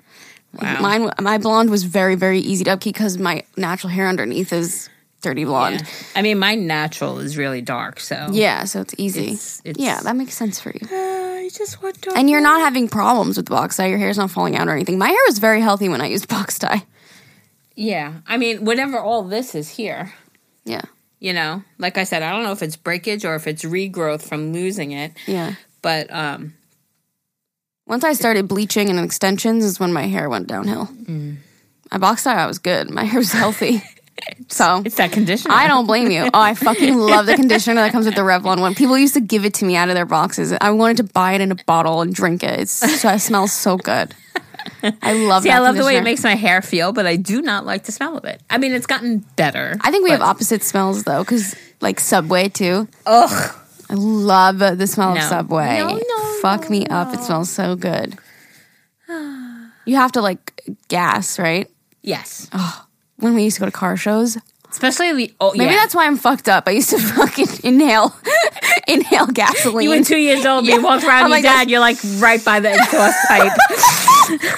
[0.61, 0.81] Wow.
[0.81, 4.89] Mine, my blonde was very, very easy to upkeep because my natural hair underneath is
[5.21, 5.81] dirty blonde.
[5.81, 5.87] Yeah.
[6.17, 9.25] I mean, my natural is really dark, so Yeah, so it's easy.
[9.33, 10.81] It's- it's- yeah, that makes sense for you.
[10.91, 10.97] Uh,
[11.45, 12.07] I just want.
[12.17, 13.87] And you're not having problems with box dye.
[13.89, 14.97] Your hair's not falling out or anything.
[14.99, 16.83] My hair was very healthy when I used box dye.
[17.75, 20.13] Yeah, I mean, whatever all this is here,
[20.65, 20.83] Yeah,
[21.21, 24.23] you know, like I said, I don't know if it's breakage or if it's regrowth
[24.23, 25.55] from losing it, yeah.
[25.83, 26.55] but um,
[27.87, 30.87] Once I started bleaching and extensions is when my hair went downhill.
[30.87, 31.39] Mm.
[31.91, 32.91] My box dye, I was good.
[32.91, 33.83] My hair was healthy.
[34.49, 35.55] so it's that conditioner.
[35.55, 36.29] I don't blame you.
[36.33, 38.75] Oh, I fucking love the conditioner that comes with the Revlon one.
[38.75, 40.53] People used to give it to me out of their boxes.
[40.61, 42.61] I wanted to buy it in a bottle and drink it.
[42.61, 44.15] It's so, it smells so good.
[45.03, 47.17] I love See, that I love the way it makes my hair feel, but I
[47.17, 48.41] do not like the smell of it.
[48.51, 49.77] I mean, it's gotten better.
[49.81, 52.89] I think we have opposite smells though, because like Subway too.
[53.07, 53.55] Ugh.
[53.91, 55.21] I love the smell No.
[55.21, 55.79] of Subway.
[55.79, 57.15] No, no, Fuck me up.
[57.15, 58.17] It smells so good.
[59.09, 61.69] You have to like gas, right?
[62.03, 62.49] Yes.
[62.53, 62.85] Oh,
[63.17, 64.37] When we used to go to car shows.
[64.71, 65.79] Especially the oh Maybe yeah.
[65.79, 66.65] that's why I'm fucked up.
[66.69, 68.15] I used to fucking inhale
[68.95, 69.85] inhale gasoline.
[69.89, 70.67] you were two years old.
[70.67, 70.77] Yeah.
[70.77, 71.71] You walked around I'm your dad.
[71.71, 73.53] You're like right by the exhaust pipe.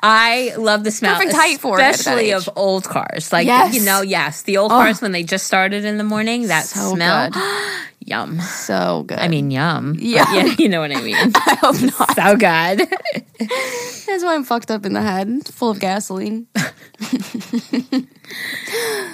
[0.00, 2.34] I love the smell, Perfect height for it especially age.
[2.34, 3.32] of old cars.
[3.32, 3.74] Like Yes.
[3.74, 4.76] you know, yes, the old Oh.
[4.76, 6.46] cars when they just started in the morning.
[6.48, 7.30] That So smell.
[8.08, 8.40] yum.
[8.40, 9.18] so good.
[9.18, 9.94] I mean, yum.
[9.98, 10.26] Yum.
[10.34, 11.16] yeah, you know what I mean.
[11.34, 12.14] I hope not.
[12.14, 12.88] so good.
[14.06, 16.46] That's why I'm fucked up in the head, full of gasoline.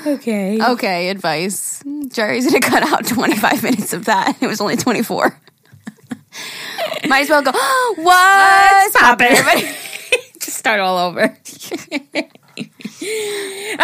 [0.06, 0.58] okay.
[0.62, 1.82] Okay, advice.
[2.08, 4.36] Jerry's gonna cut out 25 minutes of that.
[4.40, 5.38] It was only 24.
[7.08, 7.52] Might as well go.
[7.96, 9.38] What's Stop poppin', it.
[9.38, 9.76] everybody?
[10.40, 11.36] Just start all over.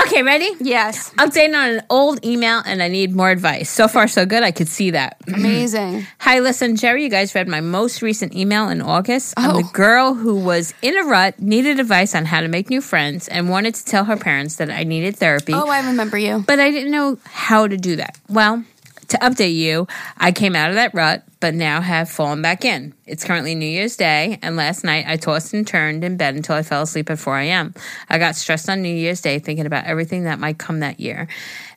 [0.04, 0.50] okay, ready?
[0.60, 3.70] Yes, Updating on an old email, and I need more advice.
[3.70, 4.42] So far, so good.
[4.42, 5.16] I could see that.
[5.28, 6.06] amazing.
[6.20, 9.34] Hi, listen, Jerry, you guys read my most recent email in August.
[9.36, 9.70] I'm the Oh.
[9.72, 13.48] girl who was in a rut, needed advice on how to make new friends, and
[13.50, 15.52] wanted to tell her parents that I needed therapy.
[15.54, 16.44] Oh, I remember you.
[16.46, 18.16] but I didn't know how to do that.
[18.28, 18.64] Well,
[19.10, 22.94] to update you, I came out of that rut, but now have fallen back in.
[23.06, 26.54] It's currently New Year's Day, and last night I tossed and turned in bed until
[26.54, 27.74] I fell asleep at 4 a.m.
[28.08, 31.28] I got stressed on New Year's Day thinking about everything that might come that year.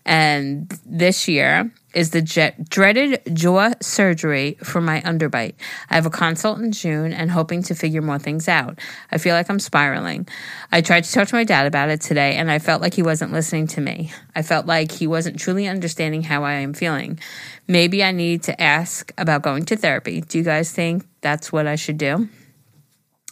[0.06, 5.54] And this year is the jet- dreaded jaw surgery for my underbite.
[5.90, 8.80] I have a consult in June and hoping to figure more things out.
[9.12, 10.28] I feel like I'm spiraling.
[10.72, 13.04] I tried to talk to my dad about it today, and I felt like he
[13.04, 14.12] wasn't listening to me.
[14.36, 17.20] I felt like he wasn't truly understanding how I am feeling.
[17.68, 20.22] Maybe I need to ask about going to therapy.
[20.22, 22.28] Do you guys think that's what I should do?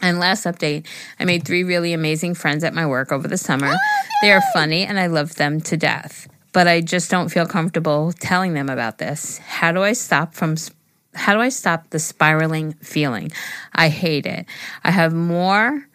[0.02, 0.88] And last update,
[1.20, 3.72] I made three really amazing friends at my work over the summer.
[3.72, 3.78] Oh,
[4.24, 6.28] they are funny and I love them to death.
[6.54, 9.38] But I just don't feel comfortable telling them about this.
[9.38, 10.56] How do I stop from
[11.14, 13.32] how do I stop the spiraling feeling?
[13.74, 14.46] I hate it.
[14.84, 15.88] I have more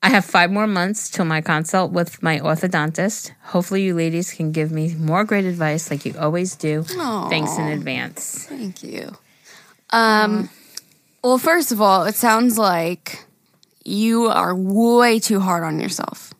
[0.00, 3.32] I have 5 more months till my consult with my orthodontist.
[3.42, 6.84] Hopefully you ladies can give me more great advice like you always do.
[7.28, 8.46] Thanks in advance.
[8.48, 9.16] Thank you.
[9.90, 10.50] Um,
[11.24, 13.24] well, first of all, it sounds like
[13.84, 16.32] you are way too hard on yourself.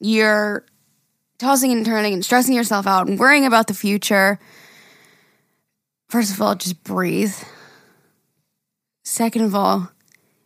[0.00, 0.66] You're
[1.44, 4.40] tossing and turning and stressing yourself out and worrying about the future.
[6.08, 7.34] First of all, just breathe.
[9.04, 9.90] Second of all,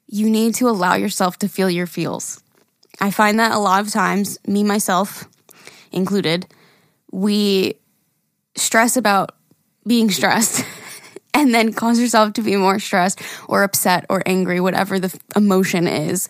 [0.09, 2.43] you need to allow yourself to feel your feels.
[3.01, 5.29] I find that a lot of times, me myself
[5.93, 6.47] included,
[7.13, 7.75] we
[8.57, 9.37] stress about
[9.87, 10.65] being stressed
[11.35, 15.87] and then cause yourself to be more stressed or upset or angry, whatever the emotion
[15.87, 16.29] is.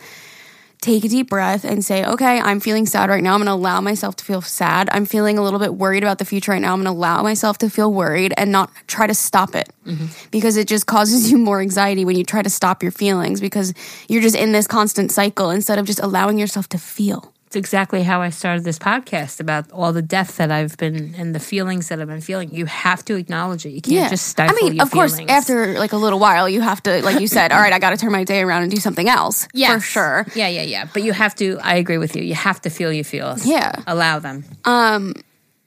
[0.81, 3.35] Take a deep breath and say, okay, I'm feeling sad right now.
[3.35, 4.89] I'm going to allow myself to feel sad.
[4.93, 6.73] I'm feeling a little bit worried about the future right now.
[6.73, 10.07] I'm going to allow myself to feel worried and not try to stop it mm-hmm.
[10.31, 13.75] because it just causes you more anxiety when you try to stop your feelings because
[14.09, 17.33] you're just in this constant cycle instead of just allowing yourself to feel.
[17.49, 21.35] It's exactly how I started this podcast about all the death that I've been and
[21.35, 22.55] the feelings that I've been feeling.
[22.55, 23.71] You have to acknowledge it.
[23.71, 25.31] You can't just stifle I mean, your of course, feelings.
[25.31, 27.91] after like a little while, you have to, like you said, all right, I got
[27.91, 29.49] to turn my day around and do something else.
[29.55, 30.27] Yeah, For sure.
[30.35, 30.89] Yeah, yeah, yeah.
[30.93, 31.59] But you have to.
[31.63, 32.23] I agree with you.
[32.23, 33.47] You have to feel your feels.
[33.47, 33.73] Yeah.
[33.87, 34.45] Allow them.
[34.67, 35.15] Um,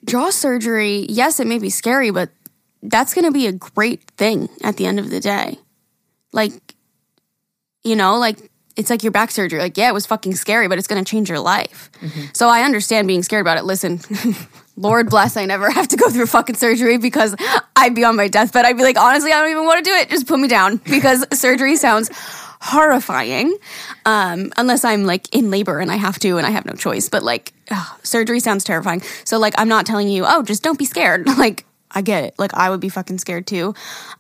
[0.06, 2.30] jaw surgery, yes, it may be scary, but
[2.84, 5.58] that's going to be a great thing at the end of the day.
[6.32, 6.76] Like,
[7.84, 9.60] you know, like it's like your back surgery.
[9.60, 11.90] Like, yeah, it was fucking scary, but it's going to change your life.
[12.34, 13.64] So I understand being scared about it.
[13.64, 14.00] Listen,
[14.78, 17.36] Lord bless, I never have to go through fucking surgery because
[17.76, 18.66] I'd be on my deathbed.
[18.66, 20.10] I'd be like, honestly, I don't even want to do it.
[20.10, 22.10] Just put me down because surgery sounds
[22.62, 23.58] horrifying.
[24.06, 27.10] Um, unless I'm like in labor and I have to and I have no choice.
[27.10, 29.02] But like, ugh, surgery sounds terrifying.
[29.24, 31.28] So like, I'm not telling you, oh, just don't be scared.
[31.42, 32.36] Like, I get it.
[32.38, 33.74] Like, I would be fucking scared too.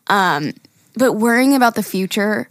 [0.07, 0.53] Um,
[0.95, 2.49] but worrying about the future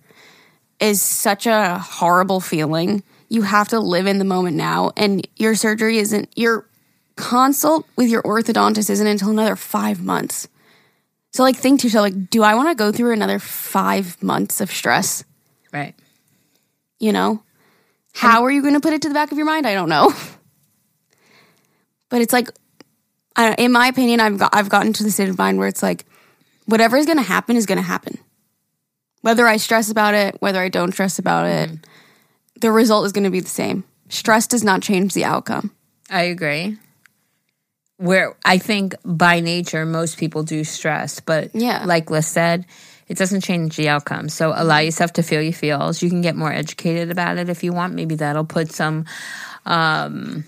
[0.81, 3.03] is such a horrible feeling.
[3.29, 6.67] You have to live in the moment now, and your surgery isn't your
[7.17, 10.49] consult with your orthodontist isn't until another five months.
[11.33, 14.61] So, like, think to yourself, like, do I want to go through another five months
[14.61, 15.23] of stress?
[15.73, 15.95] Right.
[16.99, 17.43] You know,
[18.15, 19.67] how are you going to put it to the back of your mind?
[19.67, 20.13] I don't know.
[22.09, 22.51] But it's like,
[23.37, 25.83] I, in my opinion, I've got I've gotten to the state of mind where it's
[25.83, 26.05] like,
[26.67, 28.19] whatever is going to happen is going to happen.
[29.23, 31.71] Whether I stress about it, whether I don't stress about it,
[32.61, 33.85] the result is going to be the same.
[34.09, 35.71] Stress does not change the outcome.
[36.09, 36.79] I agree.
[37.99, 41.85] Where I think by nature most people do stress, but Yeah.
[41.85, 42.65] like Liz said,
[43.09, 44.29] it doesn't change the outcome.
[44.31, 46.03] So allow yourself to feel your feels.
[46.03, 47.95] You can get more educated about it if you want.
[47.95, 49.05] Maybe that'll put some,
[49.67, 50.45] um,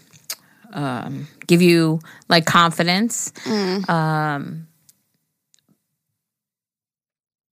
[0.72, 3.32] um, give you like confidence.
[3.88, 4.66] Um,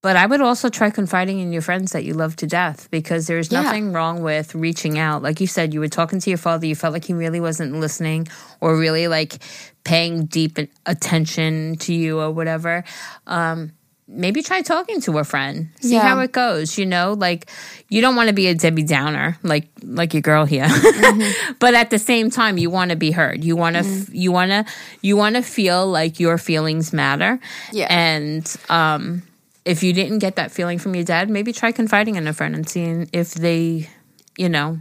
[0.03, 3.27] but I would also try confiding in your friends that you love to death because
[3.27, 3.63] there's Yeah.
[3.63, 5.23] nothing wrong with reaching out.
[5.23, 7.79] Like you said, you were talking to your father, you felt like he really wasn't
[7.79, 8.27] listening
[8.61, 9.39] or really like
[9.85, 12.85] paying deep attention to you or whatever.
[13.27, 13.73] Um,
[14.09, 16.01] maybe try talking to a friend, see Yeah.
[16.03, 16.77] how it goes.
[16.79, 17.51] You know, like
[17.89, 20.67] you don't want to be a Debbie Downer, like like your girl here,
[21.61, 23.45] but at the same time, you want to be heard.
[23.45, 24.65] You want to you want to
[25.03, 27.39] you want to feel like your feelings matter.
[27.73, 27.87] Yeah.
[27.91, 29.23] and um
[29.64, 32.55] if you didn't get that feeling from your dad, maybe try confiding in a friend
[32.55, 33.88] and seeing if they,
[34.37, 34.81] you know,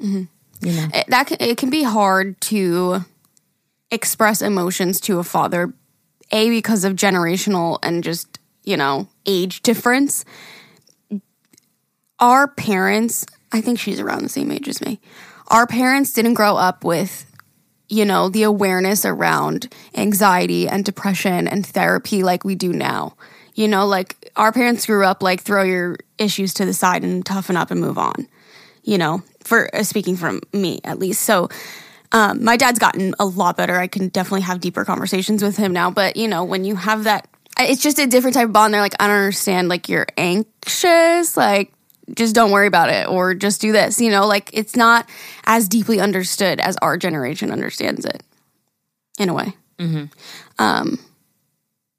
[0.00, 0.24] mm-hmm.
[0.66, 0.88] you know.
[0.94, 3.00] it, that can, it can be hard to
[3.90, 5.72] express emotions to a father
[6.30, 10.24] a because of generational and just you know age difference.
[12.18, 15.00] Our parents i think she's around the same age as me.
[15.48, 17.24] Our parents didn't grow up with
[17.88, 23.16] you know the awareness around anxiety and depression and therapy like we do now
[23.58, 27.26] you know like our parents grew up like throw your issues to the side and
[27.26, 28.28] toughen up and move on
[28.84, 31.20] you know, for uh, speaking from me at least.
[31.22, 31.50] So,
[32.10, 33.76] um, my dad's gotten a lot better.
[33.78, 35.90] I can definitely have deeper conversations with him now.
[35.90, 38.72] But you know, when you have that, it's just a different type of bond.
[38.72, 39.68] They're like, I don't understand.
[39.68, 41.36] Like you're anxious.
[41.36, 41.70] Like
[42.14, 44.00] just don't worry about it, or just do this.
[44.00, 45.06] You know, like it's not
[45.44, 48.22] as deeply understood as our generation understands it.
[49.18, 50.04] In a way, Hmm.
[50.58, 50.98] um,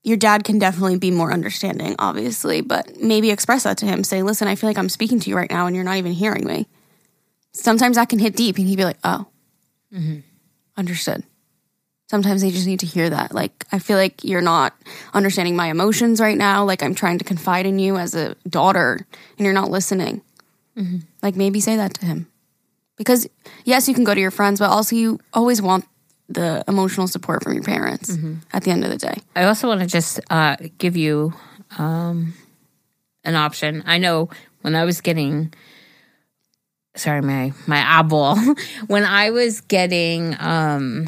[0.10, 4.04] your dad can definitely be more understanding, obviously, but maybe express that to him.
[4.04, 6.12] Say, listen, I feel like I'm speaking to you right now, and you're not even
[6.12, 6.68] hearing me.
[7.54, 9.28] Sometimes that can hit deep, and he'd be like, oh,
[9.94, 10.20] mm-hmm.
[10.76, 11.24] understood.
[12.10, 13.36] Sometimes they just need to hear that.
[13.36, 14.74] Like, I feel like you're not
[15.14, 16.66] understanding my emotions right now.
[16.66, 19.06] Like, I'm trying to confide in you as a daughter
[19.38, 20.24] and you're not listening.
[20.76, 20.98] Mm-hmm.
[21.22, 22.28] Like, maybe say that to him.
[22.98, 23.30] Because,
[23.64, 25.86] yes, you can go to your friends, but also you always want
[26.30, 28.16] the emotional support from your parents
[28.54, 29.18] at the end of the day.
[29.36, 31.34] I also want to just uh, give you
[31.78, 32.34] um,
[33.24, 33.84] an option.
[33.86, 34.30] I know
[34.62, 35.54] when I was getting,
[36.96, 38.38] sorry, my my eyeball.
[38.88, 41.08] when I was getting um,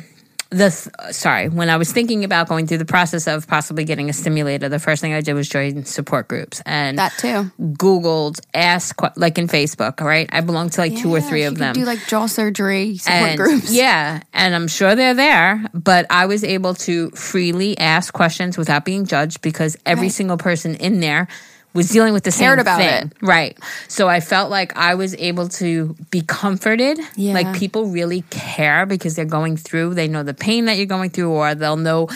[0.52, 4.10] the th- sorry, when I was thinking about going through the process of possibly getting
[4.10, 7.50] a stimulator, the first thing I did was join support groups and That too.
[7.60, 10.02] Googled, ask like in Facebook.
[10.02, 11.74] Right, I belong to like two or three of them.
[11.74, 13.72] Do like jaw surgery support and, groups.
[13.74, 18.84] Yeah, and I'm sure they're there, but I was able to freely ask questions without
[18.86, 20.12] being judged because every Right.
[20.12, 21.28] single person in there
[21.74, 23.08] was dealing with the Cared same about thing.
[23.08, 23.14] it.
[23.22, 23.58] Right.
[23.88, 27.00] So I felt like I was able to be comforted.
[27.16, 27.34] Yeah.
[27.34, 31.12] Like people really care because they're going through, they know the pain that you're going
[31.12, 32.10] through or they'll know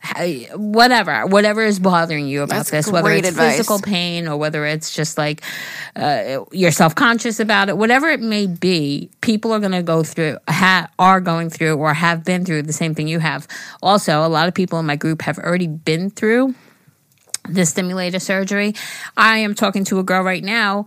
[0.00, 0.24] how-
[0.56, 3.56] whatever, whatever is bothering you about That's this, whether it's advice.
[3.58, 5.42] physical pain or whether it's just like
[5.94, 10.02] uh, you're self conscious about it, whatever it may be, people are going to go
[10.02, 13.46] through, ha- are going through, or have been through the same thing you have.
[13.82, 16.54] Also, a lot of people in my group have already been through
[17.48, 18.74] the stimulator surgery.
[19.16, 20.86] I am talking to a girl right now.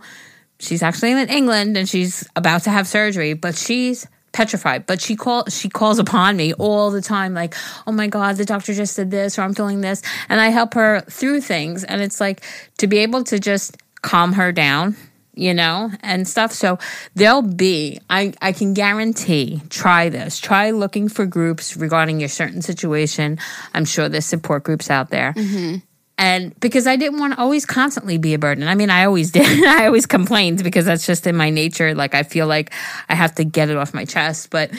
[0.58, 4.86] She's actually in England and she's about to have surgery, but she's petrified.
[4.86, 7.54] But she call she calls upon me all the time like
[7.86, 10.02] oh my god the doctor just did this or i'm feeling this.
[10.28, 12.42] And i help her through things and it's like
[12.78, 14.96] to be able to just calm her down
[15.34, 16.52] you know and stuff.
[16.52, 16.78] So
[17.14, 20.38] there'll be i i can guarantee try this.
[20.38, 23.38] Try looking for groups regarding your certain situation.
[23.74, 25.76] I'm sure there's support groups out there mm-hmm.
[26.18, 28.66] And because I didn't want to always constantly be a burden.
[28.68, 29.46] I mean, I always did.
[29.66, 31.94] I always complained because that's just in my nature.
[31.94, 32.72] Like, I feel like
[33.08, 34.50] I have to get it off my chest.
[34.50, 34.70] But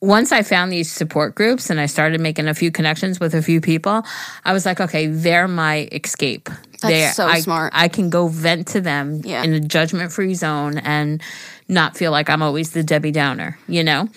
[0.00, 3.42] once I found these support groups and I started making a few connections with a
[3.42, 4.02] few people,
[4.44, 6.48] I was like, okay, they're my escape.
[6.82, 7.72] That's so I, smart.
[7.74, 9.42] I can go vent to them Yeah.
[9.42, 11.22] in a judgment free zone and
[11.68, 14.08] not feel like I'm always the Debbie Downer, you know?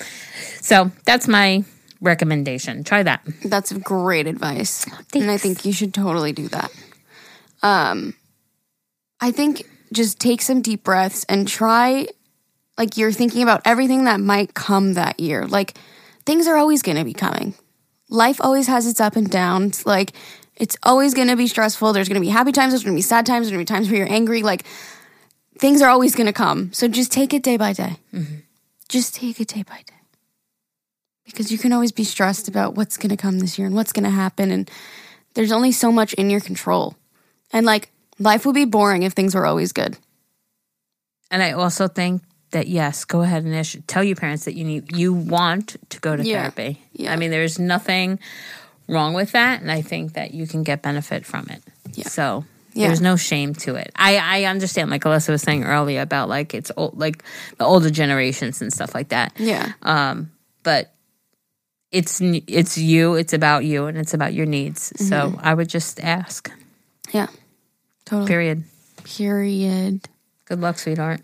[0.61, 1.63] So that's my
[2.01, 2.83] recommendation.
[2.83, 3.21] Try that.
[3.43, 4.85] That's great advice.
[5.13, 6.71] And I think you should totally do that.
[7.61, 8.13] Um
[9.21, 12.07] I think just take some deep breaths and try
[12.77, 15.45] like you're thinking about everything that might come that year.
[15.45, 15.77] Like
[16.25, 17.53] things are always going to be coming.
[18.09, 19.85] Life always has its up and downs.
[19.85, 20.13] Like
[20.55, 21.91] it's always going to be stressful.
[21.91, 23.71] There's going to be happy times, there's going to be sad times, there's going to
[23.71, 24.41] be times where you're angry.
[24.41, 24.63] Like
[25.57, 26.71] things are always going to come.
[26.71, 27.97] So just take it day by day.
[28.87, 29.98] Just take it day by day
[31.31, 33.91] because you can always be stressed about what's going to come this year and what's
[33.93, 34.69] going to happen and
[35.35, 36.95] there's only so much in your control
[37.53, 39.97] and like life would be boring if things were always good
[41.31, 44.63] And I also think that yes, go ahead and ish- tell your parents that you
[44.65, 46.41] need you want to go to Yeah.
[46.49, 46.81] therapy.
[46.93, 47.13] Yeah.
[47.13, 48.17] I mean, there's nothing
[48.87, 51.61] wrong with that, and I think that you can get benefit from it.
[51.93, 52.07] Yeah.
[52.07, 52.87] So Yeah.
[52.87, 53.91] there's no shame to it.
[53.95, 57.21] I I understand, like Alyssa was saying earlier about like it's old, like
[57.59, 59.33] the older generations and stuff like that.
[59.37, 60.31] yeah Um,
[60.63, 60.89] but
[61.91, 64.93] it's it's you, it's about you, and it's about your needs.
[65.07, 65.39] So Mm-hmm.
[65.41, 66.51] I would just ask.
[67.11, 67.27] yeah
[68.05, 68.63] totally Period.
[69.03, 70.07] period
[70.45, 71.21] Good luck, sweetheart.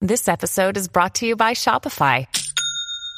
[0.00, 2.26] This episode is brought to you by Shopify.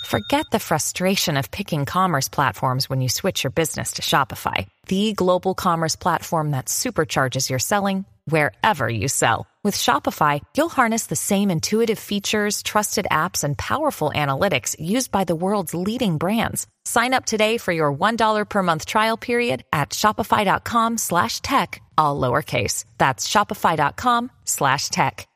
[0.02, 5.12] Forget the frustration of picking commerce platforms when you switch your business to Shopify, the
[5.12, 9.46] global commerce platform that supercharges your selling wherever you sell.
[9.62, 15.24] With Shopify, you'll harness the same intuitive features, trusted apps, and powerful analytics used by
[15.24, 16.66] the world's leading brands.
[16.86, 22.18] Sign up today for your $1 per month trial period at shopify.com slash tech, all
[22.18, 22.84] lowercase.
[22.96, 25.26] That's shopify.com slash tech.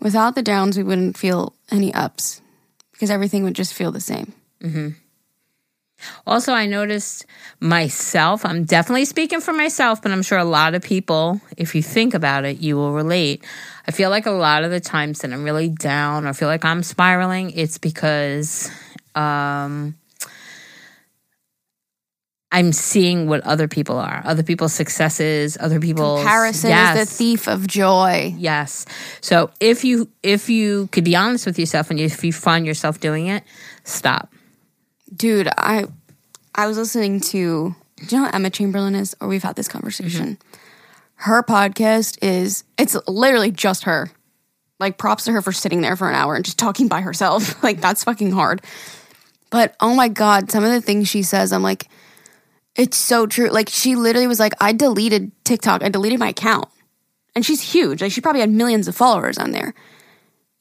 [0.00, 2.42] without the downs we wouldn't feel any ups
[2.96, 4.32] because everything would just feel the same
[6.26, 7.26] Also, I noticed
[7.60, 11.82] myself, I'm definitely speaking for myself, but I'm sure a lot of people, if you
[11.82, 13.44] think about it, you will relate.
[13.88, 16.64] I feel like a lot of the times that I'm really down or feel like
[16.64, 18.70] I'm spiraling, it's because
[19.14, 19.94] um,
[22.52, 26.96] I'm seeing what other people are, other people's successes, other people's comparison Yes.
[26.98, 28.86] is the thief of joy Yes.
[29.20, 33.00] So if you if you could be honest with yourself and if you find yourself
[33.00, 33.42] doing it,
[33.84, 34.32] stop.
[35.14, 35.84] dude i
[36.54, 37.74] i was listening to
[38.06, 39.16] Do you know Emma Chamberlain is?
[39.20, 40.36] Or we've had this conversation.
[40.36, 40.60] Mm-hmm.
[41.30, 44.10] Her podcast is it's literally just her.
[44.78, 47.62] Like props to her for sitting there for an hour and just talking by herself.
[47.68, 48.60] like that's fucking hard.
[49.50, 51.88] But oh my god, some of the things she says, I'm like,
[52.76, 53.48] it's so true.
[53.48, 55.82] Like she literally was like, I deleted TikTok.
[55.82, 56.68] I deleted my account.
[57.34, 58.00] And she's huge.
[58.00, 59.74] Like she probably had millions of followers on there.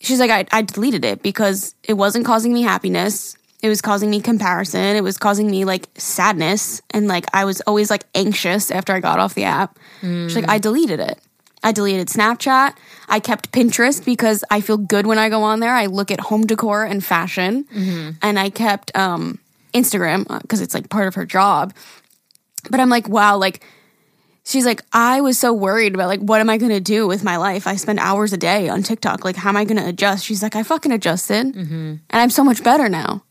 [0.01, 3.37] She's like, I, I deleted it because it wasn't causing me happiness.
[3.61, 4.95] It was causing me comparison.
[4.95, 6.81] It was causing me like sadness.
[6.91, 9.79] And like I was always like anxious after I got off the app.
[10.01, 11.19] She's like, I deleted it.
[11.63, 12.75] I deleted Snapchat.
[13.07, 15.73] I kept Pinterest because I feel good when I go on there.
[15.73, 17.65] I look at home decor and fashion.
[18.21, 19.39] And I kept um,
[19.73, 21.73] Instagram because it's like part of her job.
[22.69, 23.63] But I'm like, wow, like
[24.43, 27.37] she's like, I was so worried about like what am I gonna do with my
[27.37, 27.67] life?
[27.67, 29.23] I spend hours a day on TikTok.
[29.25, 30.25] Like, how am I gonna adjust?
[30.25, 31.73] She's like, I fucking adjusted, mm-hmm.
[31.73, 33.23] and I'm so much better now.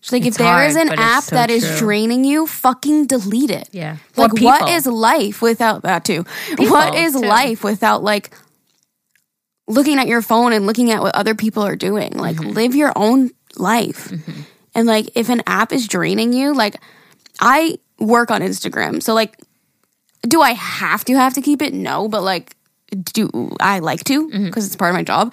[0.00, 1.78] She's like, It's if there is hard, an app so that is true.
[1.78, 3.68] draining you, fucking delete it.
[3.70, 3.98] Yeah.
[4.16, 6.24] Like, what is life without uh, that too?
[6.56, 7.20] what People, is too.
[7.20, 8.36] life without like
[9.68, 12.12] looking at your phone and looking at what other people are doing?
[12.14, 12.50] Like, Mm-hmm.
[12.50, 14.08] live your own life.
[14.08, 14.40] Mm-hmm.
[14.74, 16.76] And like, if an app is draining you, like,
[17.40, 19.02] I work on Instagram.
[19.02, 19.38] So, like,
[20.22, 21.72] do I have to have to keep it?
[21.74, 22.54] No, but like,
[23.14, 24.58] do I like to because Mm-hmm.
[24.58, 25.32] it's part of my job?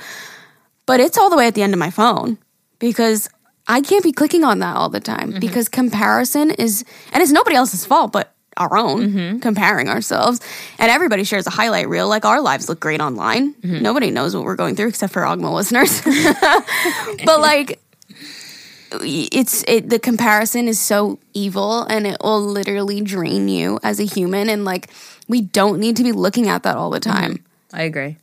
[0.86, 2.38] But it's all the way at the end of my phone
[2.80, 3.30] because
[3.67, 5.39] I can't be clicking on that all the time Mm-hmm.
[5.39, 9.39] because comparison is, and it's nobody else's fault but our own Mm-hmm.
[9.39, 10.39] comparing ourselves.
[10.80, 12.07] And everybody shares a highlight reel.
[12.09, 13.53] Like our lives look great online.
[13.53, 13.82] Mm-hmm.
[13.84, 16.01] Nobody knows what we're going through except for Agahmil listeners.
[17.26, 17.80] but like,
[18.91, 24.03] it's it the comparison is so evil and it will literally drain you as a
[24.03, 24.89] human and like
[25.27, 27.11] we don't need to be looking at that all the mm-hmm.
[27.11, 28.17] time I agree.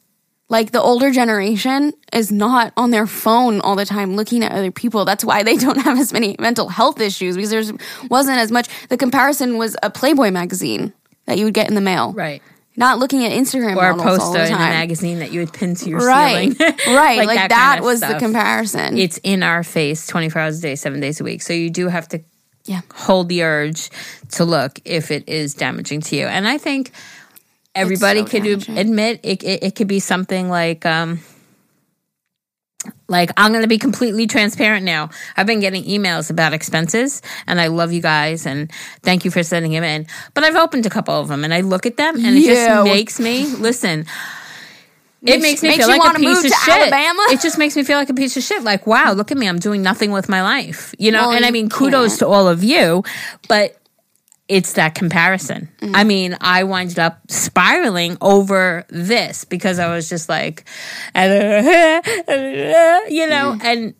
[0.48, 4.70] like the older generation is not on their phone all the time looking at other
[4.70, 7.62] people that's why they don't have as many mental health issues because there
[8.10, 10.92] wasn't as much the comparison was a playboy magazine
[11.26, 12.42] that you would get in the mail Right.
[12.76, 15.88] Not looking at instagram Or a poster in a magazine that you would pin to
[15.88, 16.74] your right ceiling.
[16.86, 20.42] right like, Like that, that kind of was the comparison It's in our face 24
[20.42, 21.42] hours a day, seven days a week.
[21.42, 22.22] So you do have to
[22.64, 23.90] yeah hold the urge
[24.32, 26.26] to look if it is damaging to you.
[26.26, 26.90] And I think
[27.74, 28.78] everybody so could damaging.
[28.78, 31.20] admit it, it, it could be something like, um,
[33.08, 35.10] like I'm going to be completely transparent now.
[35.36, 38.70] I've been getting emails about expenses, and I love you guys, and
[39.02, 40.06] thank you for sending them in.
[40.34, 42.68] But I've opened a couple of them, and I look at them, and it Yeah.
[42.82, 44.06] just makes me listen.
[45.22, 46.68] It Makes- makes me feel like a piece of shit.
[46.68, 47.26] Alabama?
[47.30, 48.62] It just makes me feel like a piece of shit.
[48.62, 49.48] Like, wow, look at me.
[49.48, 50.94] I'm doing nothing with my life.
[50.98, 53.02] You know, Well, and I mean, kudos to all of you,
[53.48, 53.76] but
[54.48, 55.68] it's that comparison.
[55.80, 55.92] Mm.
[55.94, 60.64] I mean, I winded up spiraling over this because I was just like,
[61.16, 61.20] you
[63.26, 63.64] know, Mm.
[63.64, 63.94] and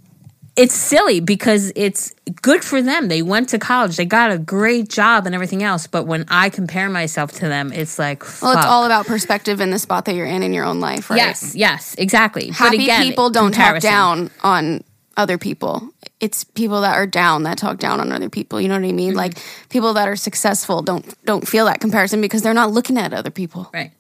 [0.56, 3.08] it's silly because it's good for them.
[3.08, 5.86] They went to college, they got a great job and everything else.
[5.86, 9.70] But when I compare myself to them, it's like, well it's all about perspective in
[9.70, 12.48] the spot that you're in in your own life right Yes, yes, exactly.
[12.50, 13.90] happy but again, people don't comparison.
[13.90, 14.84] talk down on
[15.16, 15.88] other people.
[16.20, 18.60] It's people that are down that talk down on other people.
[18.60, 19.10] You know what I mean?
[19.10, 19.16] Mm-hmm.
[19.16, 19.38] Like
[19.68, 23.30] people that are successful don't don't feel that comparison because they're not looking at other
[23.30, 23.70] people.
[23.72, 23.92] Right.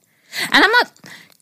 [0.52, 0.92] And I'm not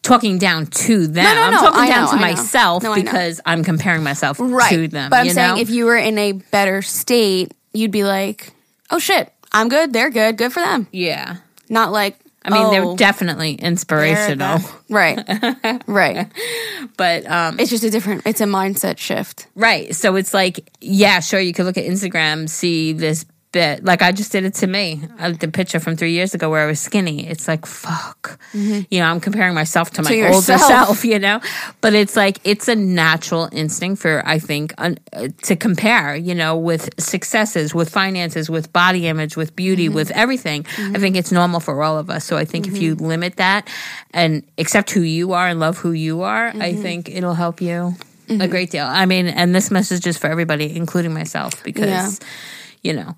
[0.03, 1.25] talking down to them.
[1.25, 1.57] no, no, no.
[1.59, 4.71] I'm talking I down know, to I myself No, because I'm comparing myself Right.
[4.71, 5.11] to them.
[5.11, 5.61] but I'm you saying know?
[5.61, 8.53] if you were in a better state, you'd be like,
[8.91, 9.93] "Oh shit, I'm good.
[9.93, 10.37] They're good.
[10.37, 11.37] Good for them." Yeah.
[11.71, 14.59] Not like I mean, oh, they're definitely they're inspirational.
[14.91, 15.19] Right.
[15.87, 16.31] right.
[16.97, 19.47] But um It's just a different it's a mindset shift.
[19.55, 19.95] right.
[19.95, 23.25] So it's like, yeah, sure, you could look at Instagram, see this
[23.55, 23.85] bit.
[23.85, 25.01] Like I just did it to me.
[25.19, 27.27] I, the picture from three years ago where I was skinny.
[27.27, 28.39] It's like, fuck.
[28.53, 28.81] Mm-hmm.
[28.91, 31.41] You know, I'm comparing myself to my older self, you know?
[31.81, 36.35] But it's like, it's a natural instinct for, I think, un, uh, to compare, you
[36.35, 39.95] know, with successes, with finances, with body image, with beauty, mm-hmm.
[39.95, 40.67] with everything.
[40.67, 40.95] I mm-hmm.
[41.01, 42.25] think it's normal for all of us.
[42.25, 43.69] So I think if you limit that
[44.11, 47.95] and accept who you are and love who you are, I think it'll help you
[48.29, 48.87] a great deal.
[48.87, 52.11] I mean, and this message is for everybody, including myself, because, Yeah.
[52.83, 53.17] you know,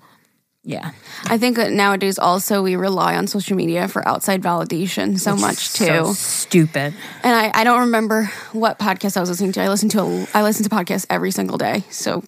[0.67, 0.91] yeah.
[1.23, 5.71] I think that nowadays also we rely on social media for outside validation so much
[5.71, 5.85] too.
[5.85, 6.93] So stupid.
[7.23, 9.61] And I, I don't remember what podcast I was listening to.
[9.61, 12.21] I listen to a, I listen to podcasts every single day, so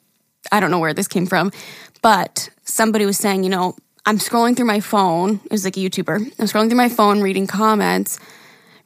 [0.53, 1.51] I don't know where this came from.
[2.01, 3.75] But somebody was saying, you know,
[4.05, 5.41] I'm scrolling through my phone.
[5.43, 6.15] It was like a YouTuber.
[6.15, 8.19] I'm scrolling through my phone, reading comments,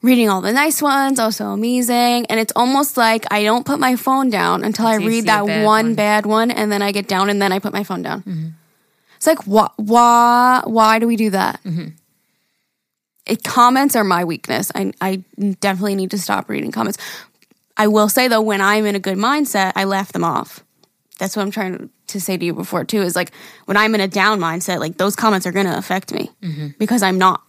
[0.02, 1.20] reading all the nice ones.
[1.20, 2.26] Oh, so amazing!
[2.26, 5.62] And it's almost like I don't put my phone down until I read that one,
[5.62, 5.94] one.
[5.94, 8.22] bad one, and then I get down, and then I put my phone down.
[8.22, 8.48] Mm-hmm.
[9.24, 11.58] It's like why, why, why do we do that?
[11.64, 11.88] Mm-hmm.
[13.24, 14.70] it, comments are my weakness.
[14.74, 15.24] I, I
[15.60, 16.98] definitely need to stop reading comments.
[17.74, 20.62] I will say though, when I'm in a good mindset, I laugh them off.
[21.18, 23.32] That's what I'm trying to say to you before too is like
[23.64, 26.68] when I'm in a down mindset, like those comments are gonna affect me mm-hmm.
[26.78, 27.40] because I'm not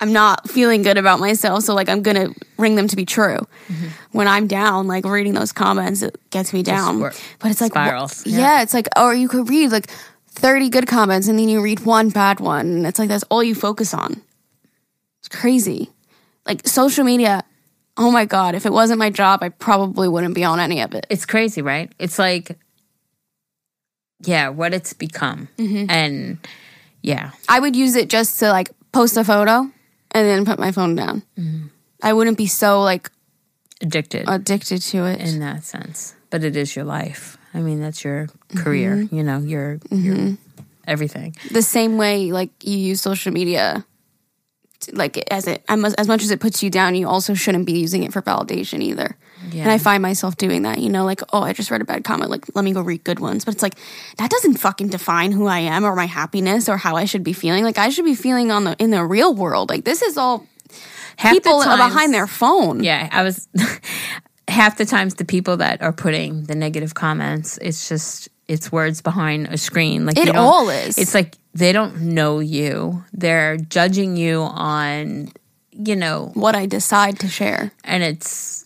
[0.00, 1.62] I'm not feeling good about myself.
[1.62, 3.38] So like I'm gonna ring them to be true.
[3.68, 3.86] Mm-hmm.
[4.10, 6.98] When I'm down, like reading those comments, it gets me down.
[6.98, 8.38] But it's like spirals, yeah.
[8.40, 8.62] yeah.
[8.62, 9.88] it's like or you could read like
[10.34, 12.66] 30 good comments and then you read one bad one.
[12.66, 14.22] And it's like that's all you focus on.
[15.20, 15.90] It's crazy.
[16.46, 17.44] Like social media,
[17.96, 20.94] oh my God, if it wasn't my job, I probably wouldn't be on any of
[20.94, 21.06] it.
[21.08, 21.90] It's crazy, right?
[21.98, 22.58] It's like,
[24.20, 25.48] yeah, what it's become.
[25.56, 25.90] Mm-hmm.
[25.90, 26.38] And
[27.02, 29.70] yeah, I would use it just to like post a photo
[30.10, 31.22] and then put my phone down.
[32.02, 33.10] I wouldn't be so like
[33.80, 35.20] addicted addicted to it.
[35.20, 36.14] in that sense.
[36.30, 37.38] But it is your life.
[37.54, 39.14] I mean, that's your career, mm-hmm.
[39.14, 40.34] you know, your, your mm-hmm.
[40.88, 41.36] everything.
[41.50, 43.86] the same way like you use social media
[44.80, 47.78] to- like as it as much as it puts you down you also shouldn't be
[47.78, 49.16] using it for validation either.
[49.52, 52.02] And i find myself doing that you know like oh i just read a bad
[52.02, 53.44] comment like let me go read good ones.
[53.44, 53.76] But it's like
[54.16, 57.32] that doesn't fucking define who i am or my happiness or how i should be
[57.32, 57.62] feeling.
[57.62, 59.70] Like i should be feeling on the in the real world.
[59.70, 60.46] Like this is all
[61.16, 62.82] Half the people times- behind their phone.
[62.82, 63.46] Yeah, I was
[64.54, 69.02] half the times the people that are putting the negative comments, it's just it's words
[69.02, 70.06] behind a screen.
[70.06, 70.96] Like It all is.
[70.98, 73.04] It's like they don't know you.
[73.12, 75.32] They're judging you on,
[75.70, 78.64] you know, what i decide to share and it's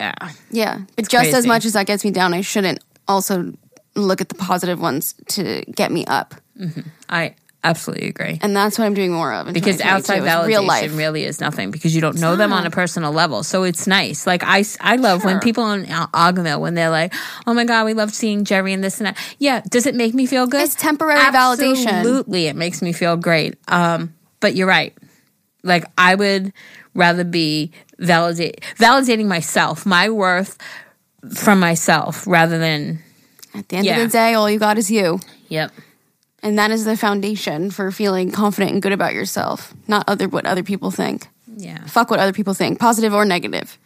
[0.00, 0.14] yeah.
[0.50, 0.80] Yeah.
[0.96, 3.52] It's just as much as that gets me down, I shouldn't also
[3.94, 6.34] look at the positive ones to get me up.
[6.58, 6.88] Mm-hmm.
[7.08, 7.34] I
[7.68, 8.38] absolutely agree.
[8.42, 9.48] And that's what I'm doing more of.
[9.48, 10.96] in because outside validation real life.
[10.96, 13.42] really is nothing because you don't know them on a personal level.
[13.42, 14.26] So it's nice.
[14.26, 17.12] Like I, I love when people in Agahmil when they're like,
[17.46, 20.14] "Oh my god, we love seeing Jerry and this and that." Yeah, does it make
[20.14, 20.62] me feel good?
[20.62, 21.86] It's temporary validation.
[21.88, 23.54] Absolutely, it makes me feel great.
[23.68, 24.96] Um, but you're right.
[25.62, 26.52] Like I would
[26.94, 30.56] rather be validate validating myself, my worth
[31.34, 33.00] from myself, rather than
[33.54, 33.96] At the end Yeah.
[34.00, 35.18] of the day, all you got is you.
[35.48, 35.72] yep.
[36.42, 40.46] And that is the foundation for feeling confident and good about yourself, not other what
[40.46, 41.26] other people think.
[41.56, 41.84] Yeah.
[41.86, 43.76] Fuck what other people think, positive or negative.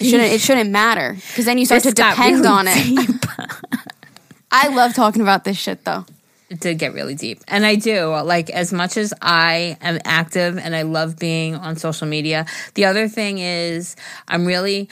[0.00, 3.26] It shouldn't it shouldn't matter because then you start This to depend really on it.
[4.50, 6.04] I love talking about this shit though.
[6.48, 7.42] it did get really deep.
[7.46, 8.08] And I do.
[8.08, 12.86] Like, as much as I am active and I love being on social media, the
[12.86, 13.94] other thing is
[14.26, 14.88] I'm really.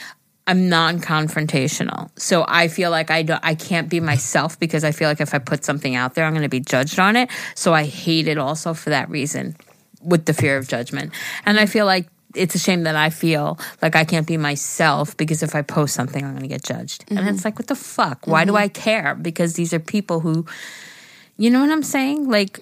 [0.49, 5.07] I'm non-confrontational, so I feel like I don't, I can't be myself because I feel
[5.07, 7.29] like if I put something out there, I'm going to be judged on it.
[7.55, 9.55] So I hate it also for that reason,
[10.01, 11.13] with the fear of judgment.
[11.45, 15.15] And I feel like it's a shame that I feel like I can't be myself
[15.17, 17.05] because if I post something, I'm going to get judged.
[17.09, 17.27] And mm-hmm.
[17.29, 18.27] it's like, what the fuck?
[18.27, 18.63] Why do mm-hmm.
[18.63, 19.15] I care?
[19.15, 20.45] Because these are people who
[21.39, 22.29] you know what I'm saying?
[22.29, 22.59] Like,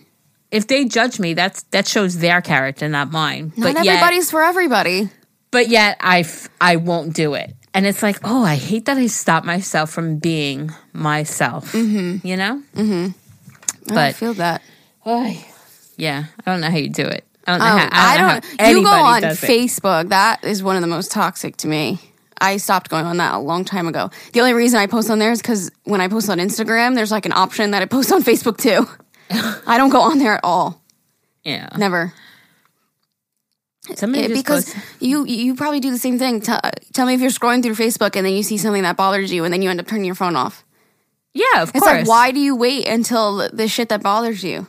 [0.52, 3.52] if they judge me, that's that shows their character, not mine.
[3.58, 5.10] Not but yet, everybody's for everybody.
[5.52, 8.98] but yet, I f- I won't do it, and it's like, oh, I hate that
[8.98, 11.72] I stop myself from being myself.
[11.74, 12.26] Mm-hmm.
[12.28, 12.64] You know?
[12.76, 13.14] I
[13.88, 14.62] But feel that.
[15.06, 15.38] Oy.
[15.96, 17.24] yeah, I don't know how you do it.
[17.46, 17.90] I don't know Oh, how.
[17.92, 18.60] I I don't, don't.
[18.62, 19.48] know you go on does it.
[19.48, 20.10] Facebook.
[20.10, 22.00] That is one of the most toxic to me.
[22.40, 24.12] I stopped going on that a long time ago.
[24.34, 27.12] The only reason I post on there is because when I post on Instagram, there's
[27.12, 28.86] like an option that I post on Facebook too.
[29.66, 30.82] I don't go on there at all.
[31.44, 32.14] Yeah, Never.
[33.96, 36.42] Somebody because goes, you you probably do the same thing.
[36.42, 36.60] Tell,
[36.94, 39.44] tell me if you're scrolling through Facebook and then you see something that bothers you
[39.44, 40.64] and then you end up turning your phone off.
[41.34, 41.86] yeah, of It's course.
[42.00, 44.68] like why do you wait until the- the shit that bothers you?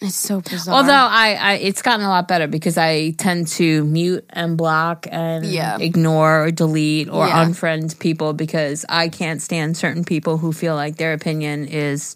[0.00, 0.76] It's so bizarre.
[0.76, 5.08] Although I, I, it's gotten a lot better because I tend to mute and block
[5.10, 5.76] and Yeah.
[5.80, 7.44] ignore or delete or Yeah.
[7.44, 12.14] unfriend people because I can't stand certain people who feel like their opinion is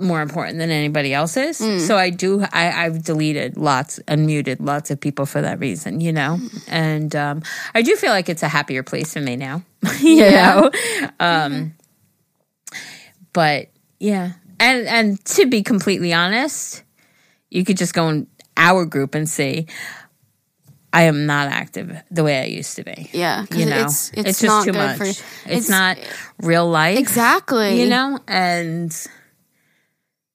[0.00, 1.58] more important than anybody else's.
[1.86, 2.42] So I do.
[2.52, 6.00] I, I've deleted lots and muted lots of people for that reason.
[6.00, 6.38] You know,
[6.68, 7.42] and um,
[7.74, 9.62] I do feel like it's a happier place for me now.
[10.00, 10.70] you Yeah.
[10.70, 11.74] know, um,
[13.32, 16.82] but yeah, and and to be completely honest,
[17.50, 18.26] you could just go in
[18.56, 19.66] our group and see.
[20.92, 23.10] I am not active the way I used to be.
[23.12, 24.96] Yeah, You know, it's it's, just not too good much.
[24.98, 25.12] for you.
[25.46, 25.98] It's, not
[26.42, 26.98] real life.
[26.98, 28.90] exactly You know, and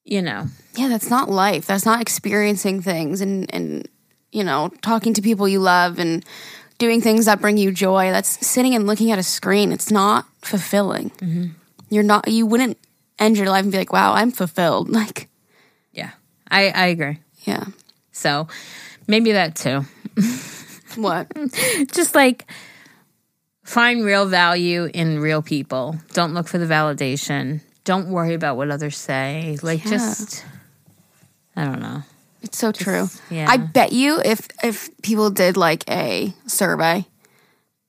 [0.06, 0.46] you know,
[0.76, 3.88] yeah that's not life that's not experiencing things and and
[4.32, 6.24] you know talking to people you love and
[6.78, 10.24] doing things that bring you joy that's sitting and looking at a screen it's not
[10.42, 11.46] fulfilling Mm-hmm.
[11.90, 12.78] you're not you wouldn't
[13.18, 15.28] end your life and be like wow i'm fulfilled like
[15.92, 16.10] yeah,
[16.50, 17.18] I I agree.
[17.44, 17.64] yeah
[18.12, 18.46] So
[19.08, 19.84] maybe that too.
[21.00, 21.26] what
[21.92, 22.46] Just like
[23.64, 25.96] find real value in real people.
[26.12, 27.60] Don't look for the validation.
[27.86, 29.56] Don't worry about what others say.
[29.62, 29.90] Like Yeah.
[29.92, 30.44] just
[31.56, 32.02] I don't know.
[32.42, 33.46] it's so true yeah.
[33.48, 37.06] i bet you if if people did like a survey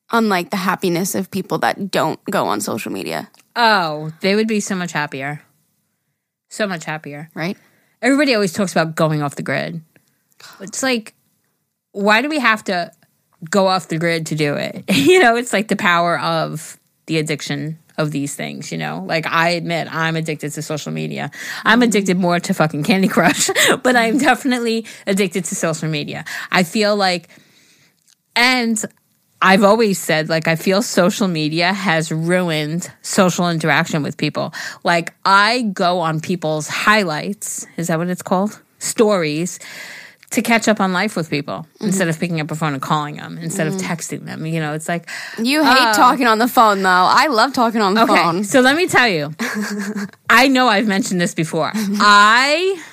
[0.10, 4.48] on like the happiness of people that don't go on social media, Oh, they would
[4.48, 5.41] be so much happier.
[6.50, 7.30] So much happier.
[7.34, 7.58] right?
[8.02, 9.82] Everybody always talks about going off the grid.
[10.62, 11.14] It's like,
[11.91, 12.91] why do we have to
[13.50, 14.86] go off the grid to do it?
[14.95, 16.78] you know, it's like the power of
[17.08, 19.04] the addiction of these things, you know?
[19.06, 21.32] Like, I admit I'm addicted to social media.
[21.66, 23.50] I'm addicted more to fucking Candy Crush,
[23.84, 26.26] but I'm definitely addicted to social media.
[26.52, 27.30] I feel like,
[28.36, 28.84] and
[29.41, 34.54] I've always said, like, I feel social media has ruined social interaction with people.
[34.84, 38.62] Like, I go on people's highlights, is that what it's called?
[38.80, 39.60] Stories
[40.32, 41.86] to catch up on life with people mm-hmm.
[41.86, 43.80] instead of picking up a phone and calling them, instead of mm.
[43.80, 44.45] texting them.
[44.45, 46.89] You know, it's like, You hate uh, talking on the phone, though.
[46.89, 48.43] I love talking on the okay, phone.
[48.43, 49.34] so let me tell you,
[50.30, 51.71] I know I've mentioned this before.
[51.73, 52.84] I,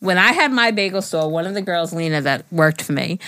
[0.00, 3.18] when I had my bagel store, one of the girls, Lena, that worked for me,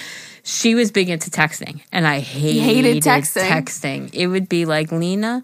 [0.43, 3.47] she was big into texting, and I hated, hated texting?
[3.47, 4.15] texting.
[4.15, 5.43] It would be like, Lena,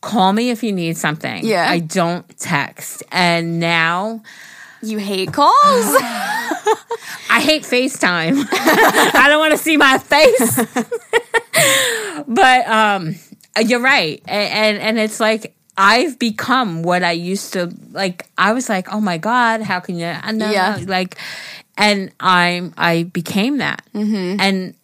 [0.00, 1.44] call me if you need something.
[1.44, 1.68] Yeah.
[1.68, 3.02] I don't text.
[3.12, 4.22] And now
[4.80, 5.52] You hate calls?
[7.30, 8.46] I hate FaceTime.
[8.52, 10.60] I don't want to see my face.
[12.28, 13.14] but um
[13.64, 14.22] you're right.
[14.26, 18.92] A- And and it's like I've become what I used to like I was like,
[18.92, 20.78] "Oh my god, how can you I know Yeah.
[20.86, 21.16] like
[21.76, 23.82] and I'm I became that.
[23.94, 24.40] Mm-hmm.
[24.40, 24.74] And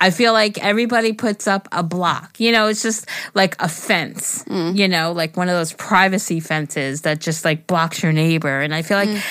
[0.00, 2.38] I feel like everybody puts up a block.
[2.38, 4.76] You know, it's just like a fence, Mm.
[4.78, 8.60] you know, like one of those privacy fences that just like blocks your neighbor.
[8.60, 9.22] And I feel like Mm.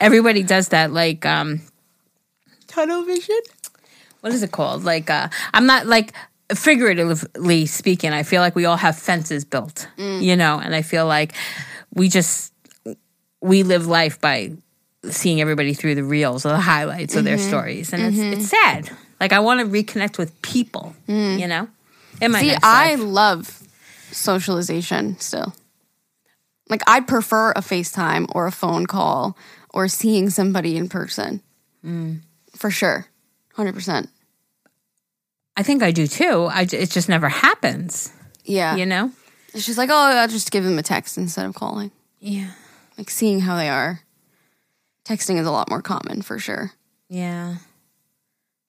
[0.00, 1.60] Everybody does that like um
[2.66, 3.38] tunnel vision.
[4.20, 4.84] What is it called?
[4.84, 6.12] Like uh I'm not like
[6.54, 10.22] figuratively speaking, I feel like we all have fences built, Mm.
[10.22, 11.32] you know, and I feel like
[11.94, 12.52] we just
[13.40, 14.52] we live life by
[15.10, 17.48] seeing everybody through the reels or the highlights of their Mm-hmm.
[17.48, 18.90] stories, and it's it's sad.
[19.20, 21.68] Like I want to reconnect with people, you know.
[22.20, 22.50] In my Mm.
[22.50, 23.62] See, I love
[24.10, 25.54] socialization still.
[26.70, 29.36] Like, I'd prefer a FaceTime or a phone call
[29.74, 31.42] or seeing somebody in person.
[31.84, 32.20] Mm.
[32.56, 33.06] For sure.
[33.56, 34.08] 100%.
[35.56, 36.48] I think I do too.
[36.50, 38.10] I it just never happens,
[38.44, 38.76] Yeah.
[38.76, 39.10] you know.
[39.52, 41.90] It's just like, oh, I'll just give them a text instead of calling.
[42.20, 42.50] Yeah,
[42.98, 44.00] Like, seeing how they are.
[45.04, 46.72] Texting is a lot more common for sure.
[47.08, 47.56] yeah.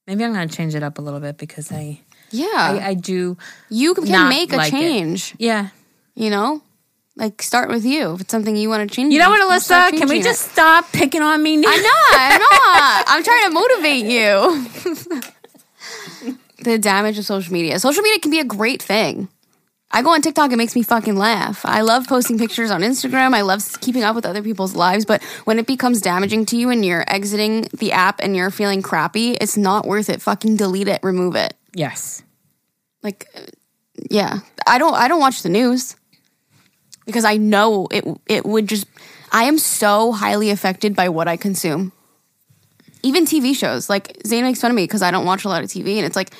[0.07, 2.45] Maybe I'm gonna change it up a little bit because I Yeah.
[2.53, 3.37] I, I do.
[3.69, 4.77] you can make a like it.
[4.77, 5.69] change, Yeah.
[6.13, 6.61] you know?
[7.17, 8.13] Like, start with you.
[8.13, 9.89] If it's something you want to change, You know what, Alyssa?
[9.89, 10.23] Can we changing it.
[10.23, 11.55] just stop picking on me?
[11.55, 11.69] Now?
[11.71, 12.13] I'm not.
[12.13, 13.05] I'm not.
[13.07, 15.21] I'm trying to motivate you.
[16.63, 17.79] the damage of social media.
[17.79, 19.29] Social media can be a great thing.
[19.91, 21.61] I go on TikTok, it makes me fucking laugh.
[21.63, 23.33] I love posting pictures on Instagram.
[23.33, 25.05] I love keeping up with other people's lives.
[25.05, 28.81] But when it becomes damaging to you and you're exiting the app and you're feeling
[28.81, 30.21] crappy, it's not worth it.
[30.21, 31.53] Fucking delete it, remove it.
[31.73, 32.23] Yes.
[33.03, 33.41] Like, uh,
[34.09, 34.95] yeah, I don't.
[34.95, 35.95] I don't watch the news
[37.05, 38.05] because I know it.
[38.27, 38.87] It would just.
[39.31, 41.91] I am so highly affected by what I consume.
[43.03, 45.63] Even TV shows, like Zane makes fun of me because I don't watch a lot
[45.63, 46.31] of TV, and it's like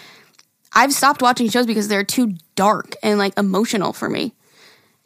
[0.73, 4.33] I've stopped watching shows because they're too dark and like emotional for me,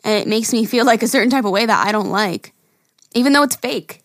[0.04, 2.54] and it makes me feel like a certain type of way that I don't like,
[3.14, 4.04] even though it's fake.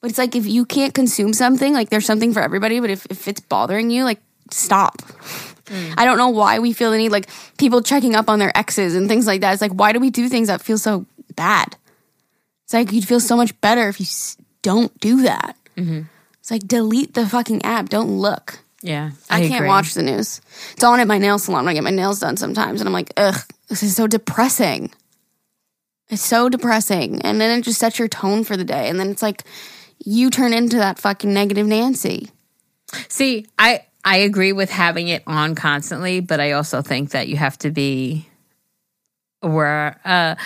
[0.00, 3.06] But it's like if you can't consume something, like there's something for everybody, but if,
[3.08, 4.20] if it's bothering you, like
[4.50, 5.00] stop.
[5.66, 5.94] Mm.
[5.96, 8.94] I don't know why we feel the need, like people checking up on their exes
[8.94, 9.52] and things like that.
[9.52, 11.06] It's like, why do we do things that feel so
[11.36, 11.76] bad?
[12.64, 15.56] It's like you'd feel so much better if you s- don't do that.
[15.76, 16.02] Mm-hmm.
[16.40, 17.88] It's like delete the fucking app.
[17.88, 18.58] Don't look.
[18.82, 19.12] Yeah.
[19.30, 19.68] I, can't agree.
[19.68, 20.40] watch the news.
[20.72, 22.92] It's on at my nail salon when I get my nails done sometimes, and I'm
[22.92, 24.90] like, ugh, this is so depressing.
[26.08, 29.08] It's so depressing, and then it just sets your tone for the day, and then
[29.10, 29.44] it's like
[30.04, 32.28] you turn into that fucking negative Nancy.
[33.08, 37.36] See, I I agree with having it on constantly, but I also think that you
[37.36, 38.28] have to be
[39.42, 40.36] aware uh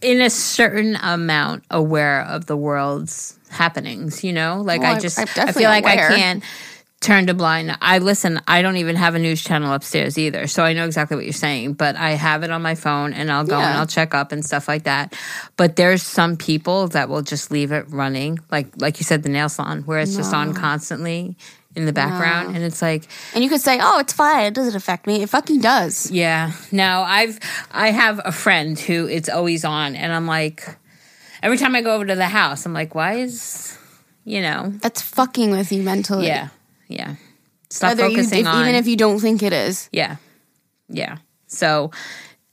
[0.00, 4.62] in a certain amount aware of the world's happenings, you know?
[4.64, 6.12] Like Well, I just I feel like aware.
[6.12, 6.44] I can't
[7.00, 7.76] turn to blind.
[7.80, 10.46] I listen, I don't even have a news channel upstairs either.
[10.46, 13.30] So I know exactly what you're saying, but I have it on my phone and
[13.30, 15.16] I'll go and I'll check up and stuff like that.
[15.56, 19.28] But there's some people that will just leave it running, like like you said the
[19.28, 21.36] nail salon where it's just on constantly
[21.78, 23.04] in the background and it's like
[23.34, 24.44] And you could say, oh, it's fine.
[24.46, 25.22] It doesn't affect me.
[25.22, 26.10] It fucking does.
[26.10, 26.52] yeah.
[26.72, 27.38] No, I've
[27.72, 30.76] I have a friend who it's always on and I'm like
[31.42, 33.78] every time I go over to the house, I'm like, why is
[34.24, 36.26] you know, That's fucking with you mentally.
[36.26, 36.48] yeah.
[36.88, 37.14] Yeah.
[37.70, 39.88] Stop Whether you, focusing if, on even if you don't think it is.
[39.92, 40.16] Yeah.
[40.88, 41.18] Yeah.
[41.46, 41.90] So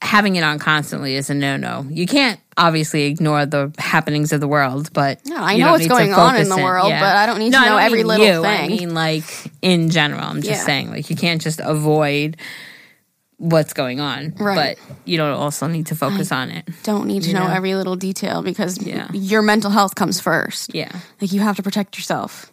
[0.06, 1.86] having it on constantly is a no no.
[1.90, 6.14] You can't obviously ignore the happenings of the world, but No, I know what's going
[6.14, 8.46] on in the world, but I don't need to know every little you.
[8.46, 9.26] I mean like
[9.62, 10.24] in general.
[10.24, 10.66] I'm just Yeah.
[10.66, 12.38] saying like you can't just avoid
[13.38, 14.34] what's going on.
[14.40, 14.78] Right.
[14.78, 16.66] But you don't also need to focus on it.
[16.84, 17.54] Don't need to know know?
[17.54, 19.08] every little detail because Yeah.
[19.12, 20.74] your mental health comes first.
[20.74, 22.52] Yeah, Like you have to protect yourself.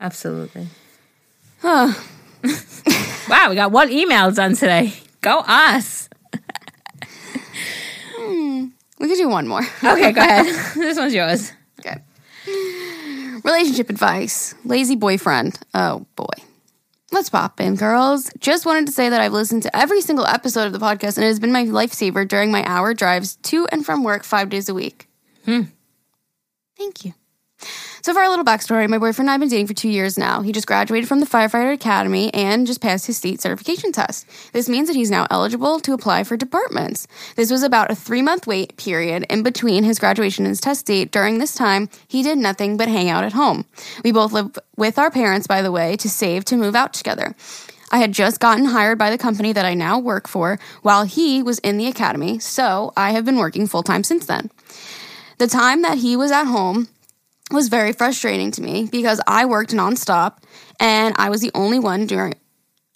[0.00, 0.68] absolutely.
[1.60, 1.92] Huh.
[3.28, 4.92] Wow, we got one email done today.
[5.20, 6.08] Go us.
[9.02, 9.62] We could do one more.
[9.84, 10.46] Okay, go ahead.
[10.76, 11.52] this one's yours.
[11.80, 12.00] Okay.
[13.42, 14.54] Relationship advice.
[14.64, 15.58] Lazy boyfriend.
[15.74, 16.24] Oh boy.
[17.10, 18.30] Let's pop in, girls.
[18.38, 21.24] Just wanted to say that I've listened to every single episode of the podcast and
[21.24, 24.68] it has been my lifesaver during my hour drives to and from work five days
[24.68, 25.08] a week.
[25.44, 25.62] Hmm.
[26.78, 27.14] Thank you.
[28.04, 30.18] So, for our little backstory, my boyfriend and I have been dating for two years
[30.18, 30.42] now.
[30.42, 34.26] He just graduated from the firefighter academy and just passed his state certification test.
[34.52, 37.06] This means that he's now eligible to apply for departments.
[37.36, 40.84] This was about a three month wait period in between his graduation and his test
[40.84, 41.12] date.
[41.12, 43.66] During this time, he did nothing but hang out at home.
[44.02, 47.36] We both live with our parents, by the way, to save to move out together.
[47.92, 51.40] I had just gotten hired by the company that I now work for while he
[51.40, 54.50] was in the academy, so I have been working full time since then.
[55.38, 56.88] The time that he was at home,
[57.52, 60.38] was very frustrating to me because I worked nonstop
[60.80, 62.34] and I was the only one during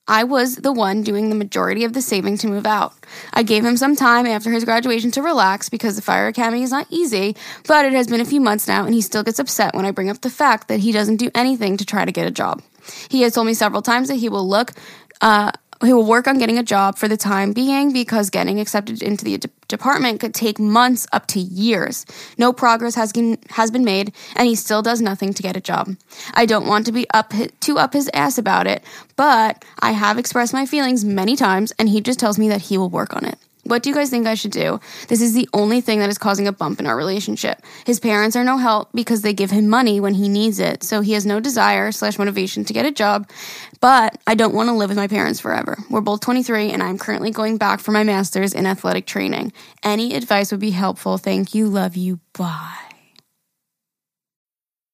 [0.09, 2.95] I was the one doing the majority of the saving to move out.
[3.33, 6.71] I gave him some time after his graduation to relax because the fire academy is
[6.71, 7.35] not easy,
[7.67, 9.91] but it has been a few months now and he still gets upset when I
[9.91, 12.63] bring up the fact that he doesn't do anything to try to get a job.
[13.11, 14.73] He has told me several times that he will look
[15.21, 15.51] uh
[15.85, 19.25] he will work on getting a job for the time being because getting accepted into
[19.25, 22.07] the de- department could take months up to years.
[22.39, 25.61] No progress has been, has been made, and he still does nothing to get a
[25.61, 25.97] job.
[26.35, 28.83] I don't want to be up too up his ass about it,
[29.17, 32.79] but I have expressed my feelings many times, and he just tells me that he
[32.79, 33.39] will work on it.
[33.67, 34.81] What do you guys think I should do?
[35.09, 37.63] This is the only thing that is causing a bump in our relationship.
[37.85, 41.01] His parents are no help because they give him money when he needs it, so
[41.01, 43.29] he has no desire slash motivation to get a job.
[43.81, 45.77] But I don't want to live with my parents forever.
[45.91, 49.53] We're both 23, and I'm currently going back for my master's in athletic training.
[49.83, 51.19] Any advice would be helpful.
[51.19, 51.69] Thank you.
[51.69, 52.21] Love you.
[52.33, 52.86] Bye.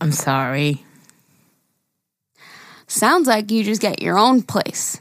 [0.00, 0.84] I'm sorry.
[2.86, 5.00] Sounds like you just get your own place.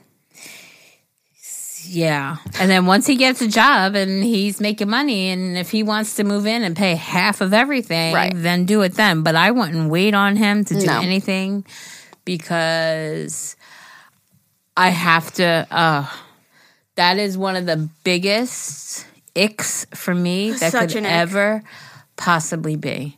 [1.84, 2.38] Yeah.
[2.60, 6.16] And then once he gets a job and he's making money, and if he wants
[6.16, 8.34] to move in and pay half of everything, Right.
[8.36, 9.22] then do it then.
[9.24, 11.00] But I wouldn't wait on him to do No.
[11.00, 11.66] anything
[12.26, 13.56] because
[14.76, 15.66] I have to.
[15.72, 16.06] Uh,
[16.95, 21.64] that is one of the biggest icks for me that Such could an ick.
[22.18, 23.18] Possibly be.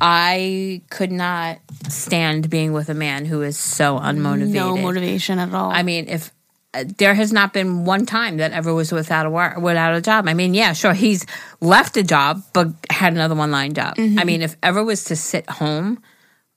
[0.00, 1.58] I could not
[1.88, 4.52] stand being with a man who is so unmotivated.
[4.52, 5.70] No motivation at all.
[5.70, 6.32] I mean, if
[6.74, 10.00] uh, there has not been one time that ever was without a work, without a
[10.00, 10.28] job.
[10.28, 11.26] I mean, yeah, sure, he's
[11.60, 13.96] left a job but had another one lined up.
[13.96, 14.18] Mm-hmm.
[14.18, 16.02] I mean, if ever was to sit home,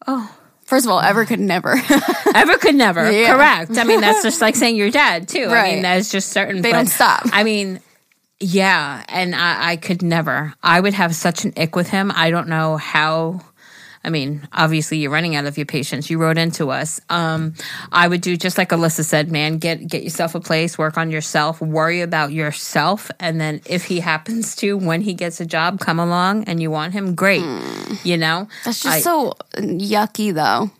[0.07, 0.37] oh,
[0.71, 1.75] First of all, ever could never.
[2.33, 3.11] ever could never.
[3.11, 3.35] Yeah.
[3.35, 3.77] Correct.
[3.77, 5.47] I mean, that's just like saying your dad too.
[5.47, 6.61] I mean, that's just certain.
[6.61, 7.23] They but, don't stop.
[7.33, 7.81] I mean.
[8.43, 10.53] Yeah, and I, I could never.
[10.63, 12.11] I would have such an ick with him.
[12.15, 13.41] I don't know how.
[14.03, 16.09] I mean, obviously you're running out of your patience.
[16.09, 16.99] You wrote into us.
[17.07, 17.53] Um,
[17.91, 19.59] I would do just like Alyssa said, man.
[19.59, 23.99] Get get yourself a place, work on yourself, worry about yourself, and then if he
[23.99, 27.45] happens to, when he gets a job, come along and you want him, great.
[28.03, 30.71] You know, That's just I- so yucky, though.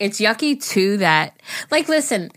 [0.00, 1.38] it's yucky too that
[1.70, 2.32] like listen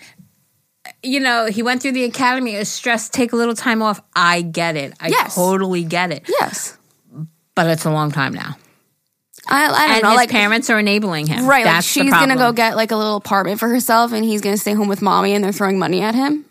[1.04, 4.42] you know he went through the academy is stressed take a little time off i
[4.42, 5.36] get it i Yes.
[5.36, 6.78] totally get it Yes.
[7.56, 8.56] but it's a long time now
[9.48, 10.10] I, I don't and know.
[10.12, 11.66] his Like, parents are enabling him right.
[11.66, 14.24] Like That's the she's going to go get like a little apartment for herself and
[14.24, 16.46] he's going to stay home with mommy and they're throwing money at him.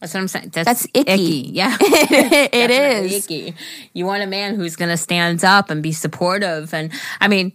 [0.00, 1.50] that's what i'm saying that's, That's icky.
[1.52, 3.54] yeah it Definitely icky.
[3.92, 7.52] You want a man who's going to stand up and be supportive, and I mean,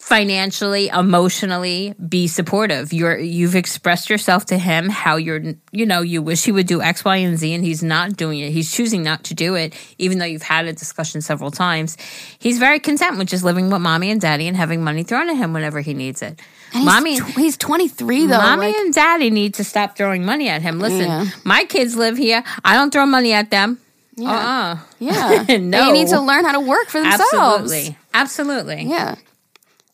[0.00, 2.92] financially, emotionally, be supportive.
[2.92, 5.40] You're you've expressed yourself to him how you're,
[5.72, 8.40] you know, you wish he would do X, Y, and Z, and he's not doing
[8.40, 8.50] it.
[8.50, 11.96] He's choosing not to do it, even though you've had a discussion several times.
[12.38, 15.36] He's very content with just living with mommy and daddy and having money thrown at
[15.36, 16.40] him whenever he needs it.
[16.72, 18.38] And mommy, he's, tw- he's 23 though.
[18.38, 20.80] Mommy like- and daddy need to stop throwing money at him.
[20.80, 21.26] Listen, Yeah.
[21.44, 22.42] my kids live here.
[22.64, 23.78] I don't throw money at them.
[24.16, 24.30] Yeah.
[24.30, 24.78] Uh-uh.
[24.98, 25.44] yeah.
[25.58, 25.86] No.
[25.86, 27.32] They need to learn how to work for themselves.
[27.32, 27.96] Absolutely.
[28.12, 28.82] Absolutely.
[28.84, 29.14] Yeah.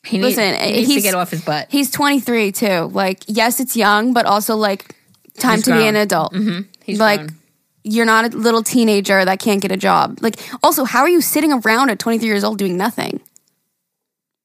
[0.06, 1.66] He, need- Listen, he needs to get off his butt.
[1.70, 2.66] He's 23 too.
[2.92, 4.94] Like, yes, it's young, but also like
[5.38, 5.88] time He's to be grown.
[5.88, 6.32] an adult.
[6.32, 6.60] Mm-hmm.
[6.84, 7.36] He's like, grown.
[7.82, 10.18] you're not a little teenager that can't get a job.
[10.22, 13.20] Like, also, how are you sitting around at 23 years old doing nothing?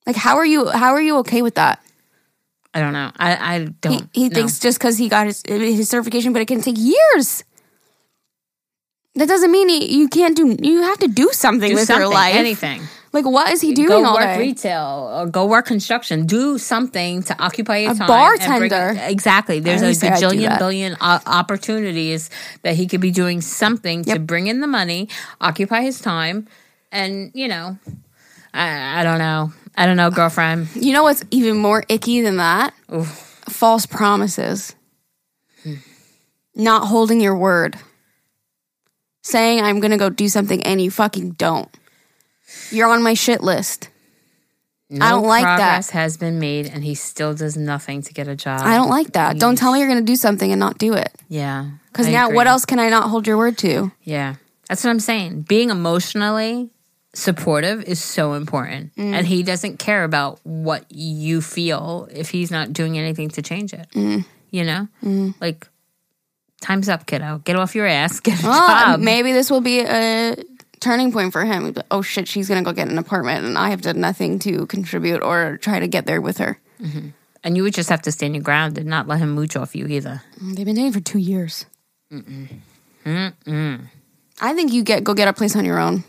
[0.08, 0.68] Like, how are you?
[0.70, 1.80] How are you okay with that?
[2.74, 3.12] I don't know.
[3.18, 4.10] I, I don't.
[4.14, 4.34] he know.
[4.36, 7.44] thinks just because he got his his certification, but it can take years.
[9.16, 10.56] That doesn't mean he, you can't do.
[10.60, 12.34] You have to do something do with something, your life.
[12.34, 12.82] anything.
[13.14, 14.40] Like, what is he doing go all work day?
[14.40, 16.26] retail or go work construction.
[16.26, 18.08] Do something to occupy your A time.
[18.08, 18.94] bartender.
[18.94, 19.60] bring- exactly.
[19.60, 22.30] There's a always say I'd do bajillion billion opportunities
[22.62, 25.10] that he could be doing something to bring in the money,
[25.42, 26.48] occupy his time,
[26.92, 27.78] and you know,
[28.54, 29.52] I, I don't know.
[29.76, 30.70] I don't know, girlfriend.
[30.76, 32.74] You know what's even more icky than that?
[33.50, 34.76] False promises.
[36.56, 37.78] Not holding your word.
[39.24, 41.70] Saying I'm going to go do something and you fucking don't.
[42.72, 43.90] You're on my shit list.
[44.90, 45.56] No I don't like that.
[45.56, 48.62] progress has been made, and he still does nothing to get a job.
[48.62, 49.40] I don't like that.
[49.40, 51.14] Don't tell me you're going to do something and not do it.
[51.30, 52.36] Yeah, Because now, agree.
[52.36, 53.92] what else can I not hold your word to?
[54.04, 54.36] Yeah.
[54.68, 55.44] That's what I'm saying.
[55.44, 56.70] Being emotionally
[57.14, 58.94] supportive is so important.
[58.96, 59.14] Mm.
[59.14, 63.74] And he doesn't care about what you feel if he's not doing anything to change
[63.74, 63.88] it.
[63.94, 64.26] Mm.
[64.50, 65.34] You know?
[65.40, 65.68] Like,
[66.62, 67.42] time's up, kiddo.
[67.46, 68.20] Get off your ass.
[68.22, 69.00] Get a Well, job.
[69.00, 70.36] maybe this will be a
[70.82, 71.74] turning point for him.
[71.90, 75.24] Oh shit, she's to go get an apartment and I have done nothing to contribute
[75.24, 76.60] or try to get there with her.
[76.82, 77.10] Mm-hmm.
[77.44, 79.76] and you would just have to stand your ground and not let him mooch off
[79.76, 80.22] you either.
[80.44, 81.66] Mm, they've been dating for two years.
[83.06, 86.04] I think you get go get a place on your own,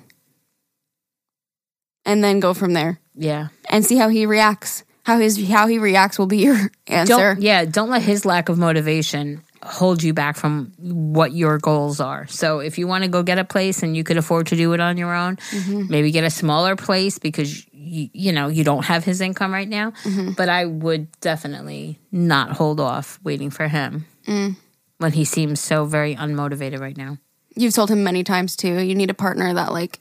[2.04, 3.48] and then go from there Yeah.
[3.70, 4.84] and see how he reacts.
[5.04, 6.56] How his how he reacts will be your
[6.86, 7.34] answer.
[7.34, 12.00] Don't, yeah, don't let his lack of motivation hold you back from what your goals
[12.00, 12.26] are.
[12.26, 14.72] So if you want to go get a place and you could afford to do
[14.72, 15.86] it on your own, Mm-hmm.
[15.90, 19.68] maybe get a smaller place because you, you know you don't have his income right
[19.68, 19.90] now.
[20.04, 20.32] Mm-hmm.
[20.32, 24.56] But I would definitely not hold off waiting for him Mm.
[24.98, 27.18] when he seems so very unmotivated right now.
[27.56, 28.78] You've told him many times too.
[28.80, 29.98] You need a partner that like,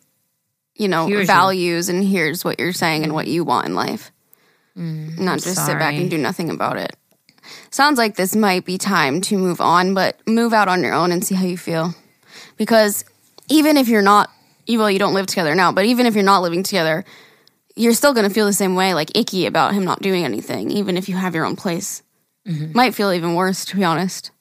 [0.75, 1.25] you know, Hears you.
[1.27, 4.11] values and hears what you're saying and what you want in life.
[4.75, 6.95] Not just sit back and do nothing about it.
[7.69, 11.11] Sounds like this might be time to move on, but move out on your own
[11.11, 11.93] and see how you feel.
[12.57, 13.05] Because
[13.49, 14.29] even if you're not,
[14.69, 17.03] well, you don't live together now, but even if you're not living together,
[17.75, 20.71] you're still going to feel the same way, like icky about him not doing anything,
[20.71, 22.03] even if you have your own place.
[22.47, 22.71] Mm-hmm.
[22.75, 24.31] Might feel even worse, to be honest.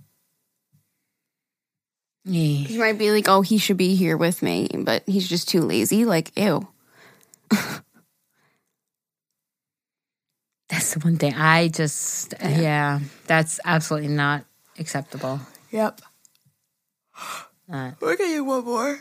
[2.25, 2.69] Yeah.
[2.69, 5.63] You might be like, oh, he should be here with me, but he's just too
[5.63, 6.05] lazy.
[6.05, 6.69] Like, ew.
[10.71, 14.45] That's the one thing I just yeah, that's absolutely not
[14.79, 15.41] acceptable.
[15.73, 16.01] Yep.
[17.69, 18.01] Not.
[18.01, 18.99] We're getting one more.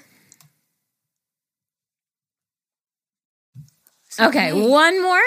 [4.20, 5.22] Okay, one more.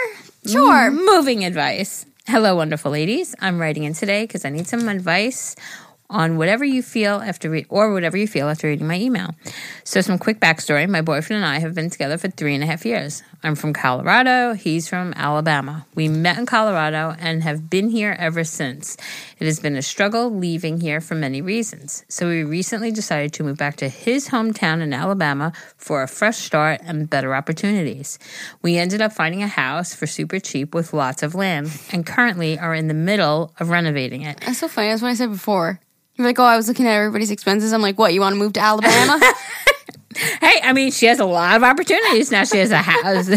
[0.47, 0.86] Sure.
[0.86, 2.05] M- Moving advice.
[2.26, 3.34] Hello, wonderful ladies.
[3.40, 5.57] I'm writing in today because I need some advice
[6.12, 9.34] on whatever you feel after re- or whatever you feel after reading my email.
[9.82, 12.66] So, some quick backstory: My boyfriend and I have been together for three and a
[12.66, 13.22] half years.
[13.42, 14.52] I'm from Colorado.
[14.52, 15.86] He's from Alabama.
[15.94, 18.96] We met in Colorado and have been here ever since.
[19.40, 22.04] It has been a struggle leaving here for many reasons.
[22.08, 26.38] So, we recently decided to move back to his hometown in Alabama for a fresh
[26.38, 28.18] start and better opportunities.
[28.60, 32.58] We ended up finding a house for super cheap with lots of land and currently
[32.58, 34.40] are in the middle of renovating it.
[34.40, 34.88] That's so funny.
[34.88, 35.80] That's what I said before.
[36.16, 37.72] You're like, oh, I was looking at everybody's expenses.
[37.72, 38.12] I'm like, what?
[38.12, 39.20] You want to move to Alabama?
[40.14, 42.44] Hey, I mean, she has a lot of opportunities now.
[42.44, 43.30] She has a house,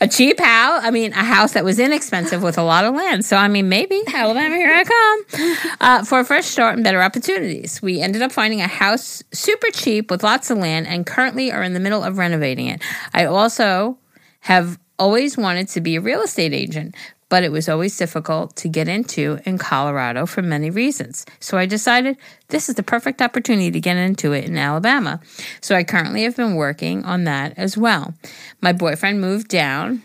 [0.00, 0.82] a cheap house.
[0.84, 3.24] I mean, a house that was inexpensive with a lot of land.
[3.24, 7.00] So, I mean, maybe Alabama, here I come uh, for a fresh start and better
[7.00, 7.80] opportunities.
[7.80, 11.62] We ended up finding a house super cheap with lots of land and currently are
[11.62, 12.82] in the middle of renovating it.
[13.14, 13.98] I also
[14.40, 16.94] have always wanted to be a real estate agent,
[17.30, 21.24] but it was always difficult to get into in Colorado for many reasons.
[21.38, 22.18] So I decided
[22.48, 25.20] this is the perfect opportunity to get into it in Alabama.
[25.62, 28.12] So I currently have been working on that as well.
[28.60, 30.02] My boyfriend moved down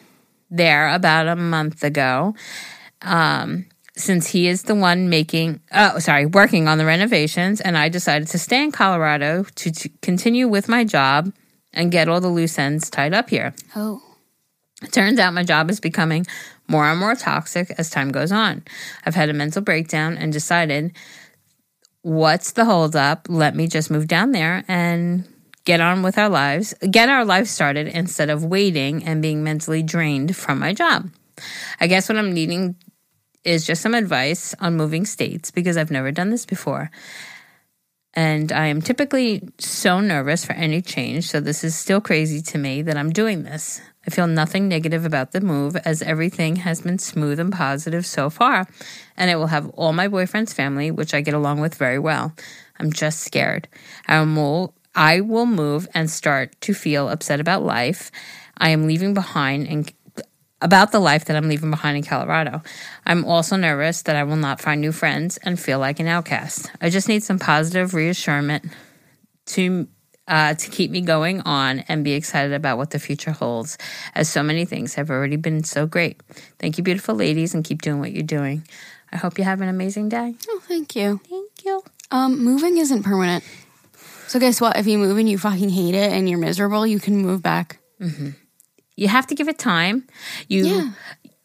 [0.49, 2.36] there about a month ago.
[3.01, 3.65] Um,
[3.97, 8.28] since he is the one making, oh, sorry, working on the renovations, and I decided
[8.30, 11.34] to stay in Colorado to, to continue with my job
[11.73, 13.53] and get all the loose ends tied up here.
[13.76, 14.05] oh.
[14.82, 16.26] It turns out my job is becoming
[16.67, 18.63] more and more toxic as time goes on.
[19.05, 20.95] I've had a mental breakdown and decided,
[22.01, 23.28] what's the holdup?
[23.30, 25.28] Let me just move down there and
[25.63, 29.82] get on with our lives, get our lives started instead of waiting and being mentally
[29.82, 31.09] drained from my job.
[31.80, 32.76] I guess what I'm needing
[33.43, 36.91] is just some advice on moving states because I've never done this before.
[38.13, 42.57] And I am typically so nervous for any change, so this is still crazy to
[42.57, 43.82] me that I'm doing this.
[44.06, 48.30] I feel nothing negative about the move as everything has been smooth and positive so
[48.30, 48.68] far,
[49.18, 52.34] and it will have all my boyfriend's family, which I get along with very well.
[52.80, 53.68] I'm just scared.
[54.08, 58.12] I will, I will move and start to feel upset about life.
[58.58, 59.91] I am leaving behind and
[60.62, 62.62] about the life that I'm leaving behind in Colorado.
[63.06, 66.72] I'm also nervous that I will not find new friends and feel like an outcast.
[66.82, 68.66] I just need some positive reassurance
[69.47, 69.88] to
[70.28, 73.78] uh, to keep me going on and be excited about what the future holds,
[74.15, 76.21] as so many things have already been so great.
[76.59, 78.67] Thank you, beautiful ladies, and keep doing what you're doing.
[79.11, 80.36] I hope you have an amazing day.
[80.49, 81.21] Oh, thank you.
[81.30, 81.84] Thank you.
[82.11, 83.43] Um, moving isn't permanent.
[84.28, 84.78] So guess what?
[84.78, 87.78] If you move and you fucking hate it and you're miserable, you can move back.
[88.95, 90.07] You have to give it time.
[90.47, 90.91] You Yeah.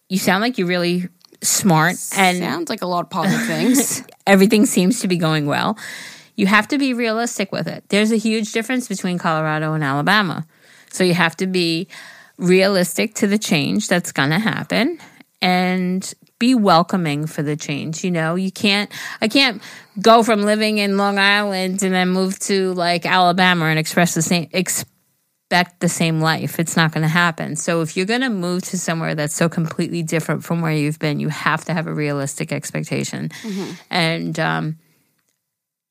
[0.08, 1.08] you sound like you're really
[1.42, 4.02] smart and Sounds like a lot of positive things.
[4.26, 5.76] everything seems to be going well.
[6.40, 7.84] You have to be realistic with it.
[7.90, 10.46] There's a huge difference between Colorado and Alabama.
[10.90, 11.86] So you have to be
[12.38, 14.98] realistic to the change that's going to happen
[15.42, 18.02] and be welcoming for the change.
[18.04, 19.60] You know, you can't, I can't
[20.00, 24.22] go from living in Long Island and then move to like Alabama and express the
[24.22, 26.58] same, expect the same life.
[26.58, 27.54] It's not going to happen.
[27.56, 30.98] So if you're going to move to somewhere that's so completely different from where you've
[30.98, 33.28] been, you have to have a realistic expectation.
[33.90, 34.78] And, um,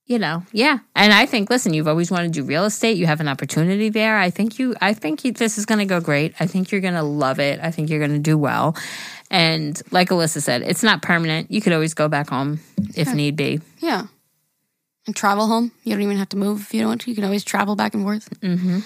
[0.09, 0.79] you know, yeah.
[0.95, 2.97] And I think, listen, you've always wanted to do real estate.
[2.97, 4.17] You have an opportunity there.
[4.17, 6.33] I think you, I think you, this is going to go great.
[6.39, 7.59] I think you're going to love it.
[7.61, 8.75] I think you're going to do well.
[9.29, 11.51] And like Alyssa said, it's not permanent.
[11.51, 12.59] You could always go back home
[12.95, 13.61] if need be.
[13.77, 14.07] yeah.
[15.05, 15.71] And travel home.
[15.83, 17.11] You don't even have to move if you don't want to.
[17.11, 18.29] You can always travel back and forth.
[18.41, 18.79] Mm-hmm.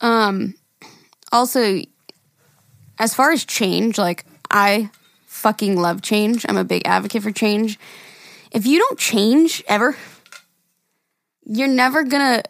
[0.00, 0.54] Um,
[1.30, 1.82] also,
[2.98, 4.90] as far as change, like I
[5.26, 6.46] fucking love change.
[6.48, 7.78] I'm a big advocate for change.
[8.50, 9.96] If you don't change ever,
[11.44, 12.42] you're never gonna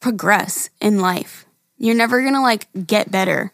[0.00, 1.46] progress in life.
[1.78, 3.52] You're never gonna like get better.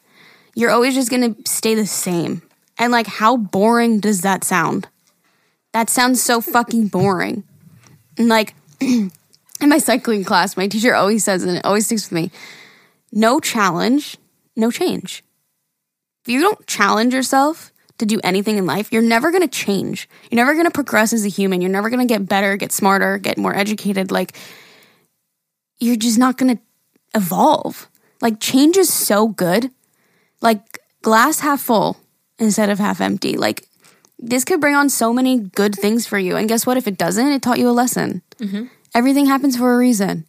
[0.55, 2.43] You're always just gonna stay the same.
[2.79, 4.89] And like, how boring does that sound?
[5.73, 7.45] That sounds so fucking boring.
[8.19, 9.11] And like, in
[9.61, 12.31] my cycling class, my teacher always says, and it always sticks with me
[13.13, 14.17] no challenge,
[14.57, 15.23] no change.
[16.23, 20.09] If you don't challenge yourself to do anything in life, you're never to change.
[20.31, 21.61] You're never to progress as a human.
[21.61, 24.11] You're never to get better, get smarter, get more educated.
[24.11, 24.37] Like,
[25.83, 26.63] you're just not going to
[27.15, 27.89] evolve.
[28.21, 29.71] Like, change is so good.
[30.41, 31.97] Like, glass half full
[32.39, 33.37] instead of half empty.
[33.37, 33.67] Like,
[34.19, 36.37] this could bring on so many good things for you.
[36.37, 36.77] And guess what?
[36.77, 38.23] If it doesn't, it taught you a lesson.
[38.39, 38.67] Mm-hmm.
[38.95, 40.25] Everything happens for a reason.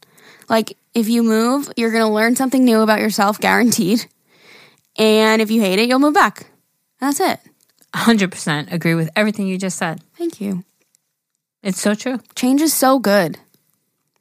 [0.49, 4.05] Like, if you move, you're going to learn something new about yourself, guaranteed.
[4.97, 6.47] And if you hate it, you'll move back.
[6.99, 7.39] That's it.
[7.93, 10.01] 100% agree with everything you just said.
[10.17, 10.63] Thank you.
[11.61, 12.19] It's so true.
[12.35, 13.37] Change is so good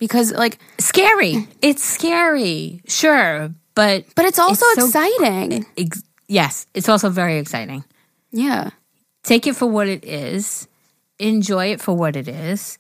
[0.03, 1.47] because, like, Scary.
[1.63, 2.83] It's scary.
[2.89, 3.55] Sure.
[3.79, 5.65] But, but it's also It's so- exciting.
[5.79, 7.85] ex- yes, it's also very exciting.
[8.33, 8.71] yeah.
[9.23, 10.67] Take it for what it is,
[11.21, 12.77] enjoy it for what it is,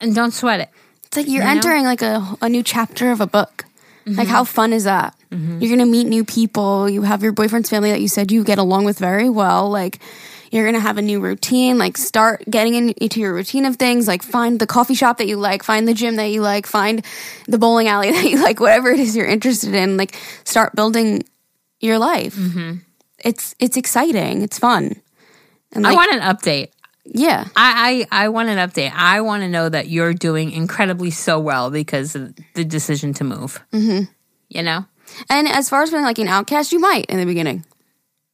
[0.00, 0.70] and don't sweat it.
[1.04, 1.50] It's like you're You know?
[1.60, 3.64] entering like a, a new chapter of a book.
[4.06, 4.32] Like, Mm-hmm.
[4.32, 5.14] how fun is that?
[5.30, 6.88] You're going to meet new people.
[6.88, 9.68] You have your boyfriend's family that you said you get along with very well.
[9.68, 10.00] Like,
[10.50, 11.78] you're going to have a new routine.
[11.78, 14.08] Like, start getting in, into your routine of things.
[14.08, 17.04] Like, find the coffee shop that you like, find the gym that you like, find
[17.46, 19.96] the bowling alley that you like, whatever it is you're interested in.
[19.96, 21.22] Like, start building
[21.80, 22.34] your life.
[22.34, 22.78] Mm-hmm.
[23.22, 24.42] It's it's exciting.
[24.42, 25.00] It's fun.
[25.72, 26.70] And I want an update.
[27.04, 27.46] yeah.
[27.54, 28.92] I, I, I want an update.
[28.94, 33.24] I want to know that you're doing incredibly so well because of the decision to
[33.24, 33.62] move.
[33.72, 34.10] Mm-hmm.
[34.48, 34.84] You know?
[35.28, 37.64] And as far as being like an outcast, you might in the beginning.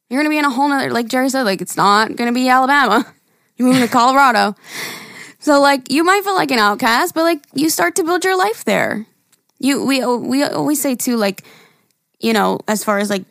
[0.09, 2.47] You're gonna be in a whole nother, like Jerry said, like it's not gonna be
[2.49, 3.05] Alabama.
[3.57, 4.55] You're moving to Colorado.
[5.39, 8.37] So like you might feel like an outcast, but like you start to build your
[8.37, 9.05] life there.
[9.59, 11.43] You we we always say too, like
[12.19, 13.23] you know, as far as like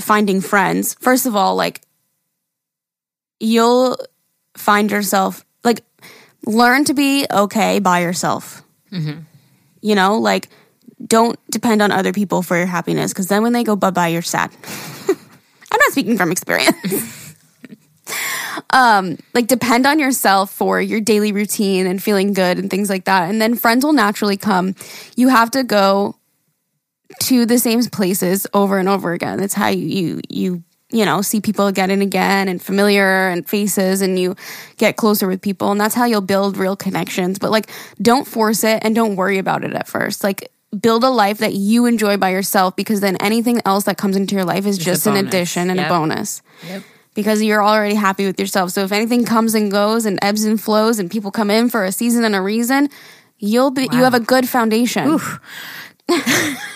[0.00, 0.94] finding friends.
[0.94, 1.82] First of all, like
[3.40, 3.96] you'll
[4.56, 5.82] find yourself like
[6.46, 8.62] learn to be okay by yourself.
[8.92, 9.20] Mm-hmm.
[9.80, 10.48] You know, like
[11.06, 14.08] don't depend on other people for your happiness because then when they go bye bye,
[14.08, 14.50] you're sad.
[15.70, 17.34] I'm not speaking from experience.
[18.70, 23.04] um, like depend on yourself for your daily routine and feeling good and things like
[23.04, 23.28] that.
[23.28, 24.74] And then friends will naturally come.
[25.16, 26.16] You have to go
[27.20, 29.38] to the same places over and over again.
[29.38, 33.48] That's how you you you you know see people again and again and familiar and
[33.48, 34.36] faces and you
[34.76, 37.38] get closer with people and that's how you'll build real connections.
[37.38, 40.22] But like don't force it and don't worry about it at first.
[40.22, 40.50] Like
[40.80, 44.34] build a life that you enjoy by yourself because then anything else that comes into
[44.34, 45.86] your life is just, an addition and Yep.
[45.86, 46.82] a bonus Yep.
[47.14, 48.70] because you're already happy with yourself.
[48.72, 51.84] So if anything comes and goes and ebbs and flows and people come in for
[51.84, 52.90] a season and a reason,
[53.38, 55.18] you'll be you have a good foundation.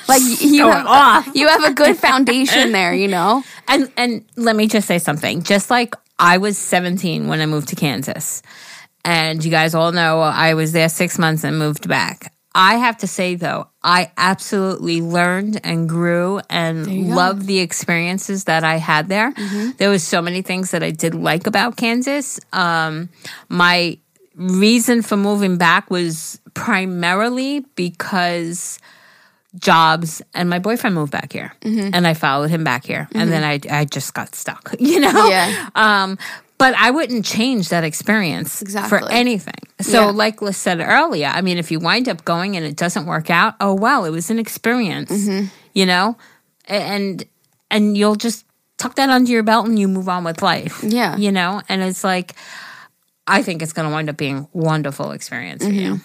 [0.08, 1.28] like you have, off.
[1.34, 3.42] you have a good foundation there, you know?
[3.68, 5.42] And and let me just say something.
[5.42, 8.42] Just like I was 17 when I moved to Kansas,
[9.04, 12.31] and you guys all know I was there six months and moved back.
[12.54, 18.62] I have to say though, I absolutely learned and grew and loved the experiences that
[18.64, 19.32] I had there.
[19.78, 22.38] There was so many things that I did like about Kansas.
[22.52, 23.08] Um,
[23.48, 23.98] my
[24.36, 28.78] reason for moving back was primarily because
[29.58, 33.44] jobs and my boyfriend moved back here and I followed him back here and then
[33.44, 35.28] I I just got stuck, you know?
[35.28, 35.68] Yeah.
[35.74, 36.18] Um
[36.62, 39.58] but I wouldn't change that experience for anything.
[39.80, 40.10] So Yeah.
[40.12, 43.30] like Liz said earlier, I mean if you wind up going and it doesn't work
[43.30, 45.10] out, oh well, it was an experience.
[45.10, 45.46] Mm-hmm.
[45.74, 46.16] You know?
[46.68, 47.24] And
[47.68, 48.46] and you'll just
[48.78, 50.84] tuck that under your belt and you move on with life.
[50.84, 51.16] Yeah.
[51.16, 51.62] You know?
[51.68, 52.36] And it's like
[53.26, 56.00] I think it's going to wind up being a wonderful experience for you.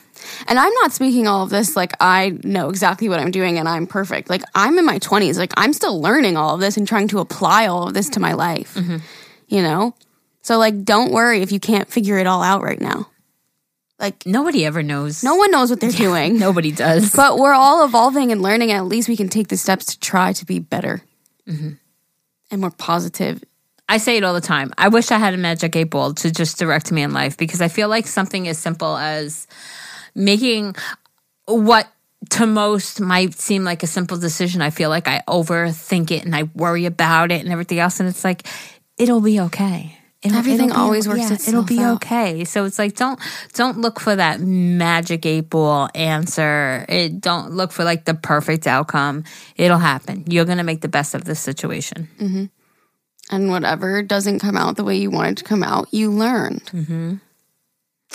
[0.48, 3.70] And I'm not speaking all of this like I know exactly what I'm doing and
[3.70, 4.28] I'm perfect.
[4.28, 5.38] Like I'm in my 20s.
[5.38, 8.20] Like I'm still learning all of this and trying to apply all of this to
[8.20, 8.76] my life.
[9.50, 9.94] You know?
[10.48, 13.10] So like don't worry if you can't figure it all out right now.
[14.00, 15.22] Like Nobody ever knows.
[15.22, 16.40] no one knows what they're doing.
[16.40, 17.14] Nobody does.
[17.14, 20.00] But we're all evolving and learning and at least we can take the steps to
[20.00, 21.02] try to be better.
[21.50, 21.72] Mm-hmm.
[22.50, 23.44] And more positive.
[23.90, 24.72] I say it all the time.
[24.78, 27.60] I wish I had a magic eight ball to just direct me in life because
[27.60, 29.48] I feel like something as simple as
[30.16, 30.78] making
[31.44, 31.90] what
[32.30, 34.62] to most might seem like a simple decision.
[34.62, 38.00] I feel like I overthink it and I worry about it and everything else.
[38.00, 38.48] And it's like,
[38.98, 39.97] it'll be okay.
[40.28, 41.96] It'll- Everything it'll be- always works It'll be out.
[41.98, 42.44] okay.
[42.46, 43.20] So it's like don't
[43.54, 46.86] don't look for that magic eight ball answer.
[46.88, 49.24] It don't look for like the perfect outcome.
[49.56, 50.24] It'll happen.
[50.28, 52.08] You're gonna make the best of this situation.
[52.20, 52.46] Mm-hmm.
[53.30, 56.64] And whatever doesn't come out the way you want it to come out, you learned.
[56.68, 57.16] Mm-hmm.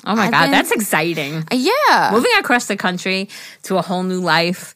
[0.06, 1.34] Oh my I've god, been- that's exciting.
[1.52, 2.10] Uh, yeah.
[2.12, 3.28] Moving across the country
[3.64, 4.74] to a whole new life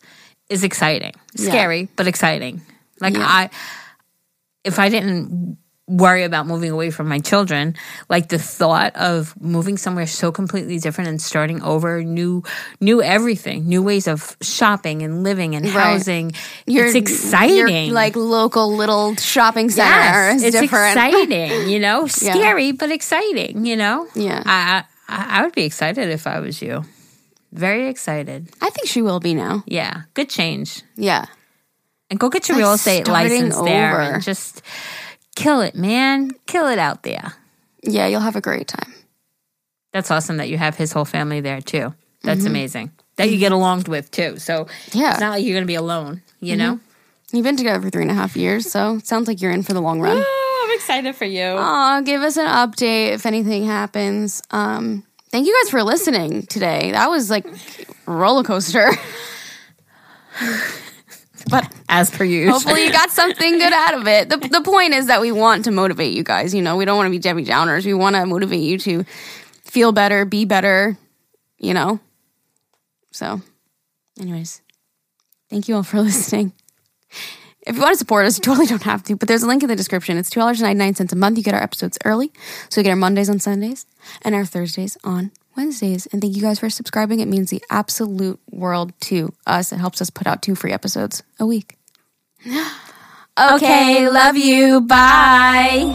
[0.51, 1.13] is exciting.
[1.35, 1.49] Yeah.
[1.49, 2.61] Scary, but exciting.
[3.01, 3.27] Like Yeah.
[3.27, 3.51] I
[4.63, 5.57] if I didn't
[5.89, 7.75] worry about moving away from my children,
[8.09, 12.43] like the thought of moving somewhere so completely different and starting over, new
[12.81, 15.73] new everything, new ways of shopping and living and Right.
[15.73, 16.33] housing.
[16.67, 17.93] it's exciting.
[17.93, 20.97] Like local little shopping center Yes, it's different.
[20.97, 24.09] exciting, you know, scary but exciting, you know.
[24.15, 24.43] Yeah.
[24.45, 26.83] I, I I would be excited if I was you.
[27.53, 28.51] Very excited.
[28.61, 29.63] I think she will be now.
[29.67, 30.83] Yeah, good change.
[30.97, 31.27] Yeah.
[32.11, 34.63] And go get your Like real estate license there and just
[35.37, 36.33] kill it, man.
[36.47, 37.33] Kill it out there.
[37.85, 38.93] Yeah, you'll have a great time.
[39.93, 41.95] That's awesome that you have his whole family there too.
[42.23, 42.91] That's amazing.
[43.17, 44.39] That you get along with too.
[44.39, 44.99] So Mm-hmm.
[44.99, 45.11] Yeah.
[45.13, 46.81] it's not like you're gonna be alone, you know?
[47.33, 49.63] You've been together for three and a half years, so it sounds like you're in
[49.63, 50.17] for the long run.
[50.21, 51.43] Oh, I'm excited for you.
[51.45, 54.43] Aw, give us an update if anything happens.
[54.51, 56.93] Um, thank you guys for listening today.
[56.93, 57.47] That was like
[58.07, 58.91] a roller coaster.
[61.49, 62.55] but As per usual.
[62.55, 64.29] hopefully you got something good out of it.
[64.29, 66.55] The, the point is that we want to motivate you guys.
[66.55, 67.85] You know, we don't want to be Debbie Downers.
[67.85, 69.05] We want to motivate you to
[69.63, 70.97] feel better, be better,
[71.59, 72.01] you know?
[73.13, 73.41] So,
[74.21, 74.61] anyways,
[75.49, 76.53] thank you all for listening.
[77.67, 79.63] If you want to support us, you totally don't have to, but there's a link
[79.63, 80.17] in the description.
[80.19, 81.37] It's $2.99 a month.
[81.37, 82.33] You get our episodes early.
[82.69, 83.87] So you get our Mondays on Sundays
[84.23, 86.07] and our Thursdays on Wednesdays.
[86.07, 87.21] And thank you guys for subscribing.
[87.21, 89.73] It means the absolute world to us.
[89.73, 91.77] It helps us put out two free episodes a week.
[93.39, 94.81] okay, love you.
[94.83, 95.95] Bye.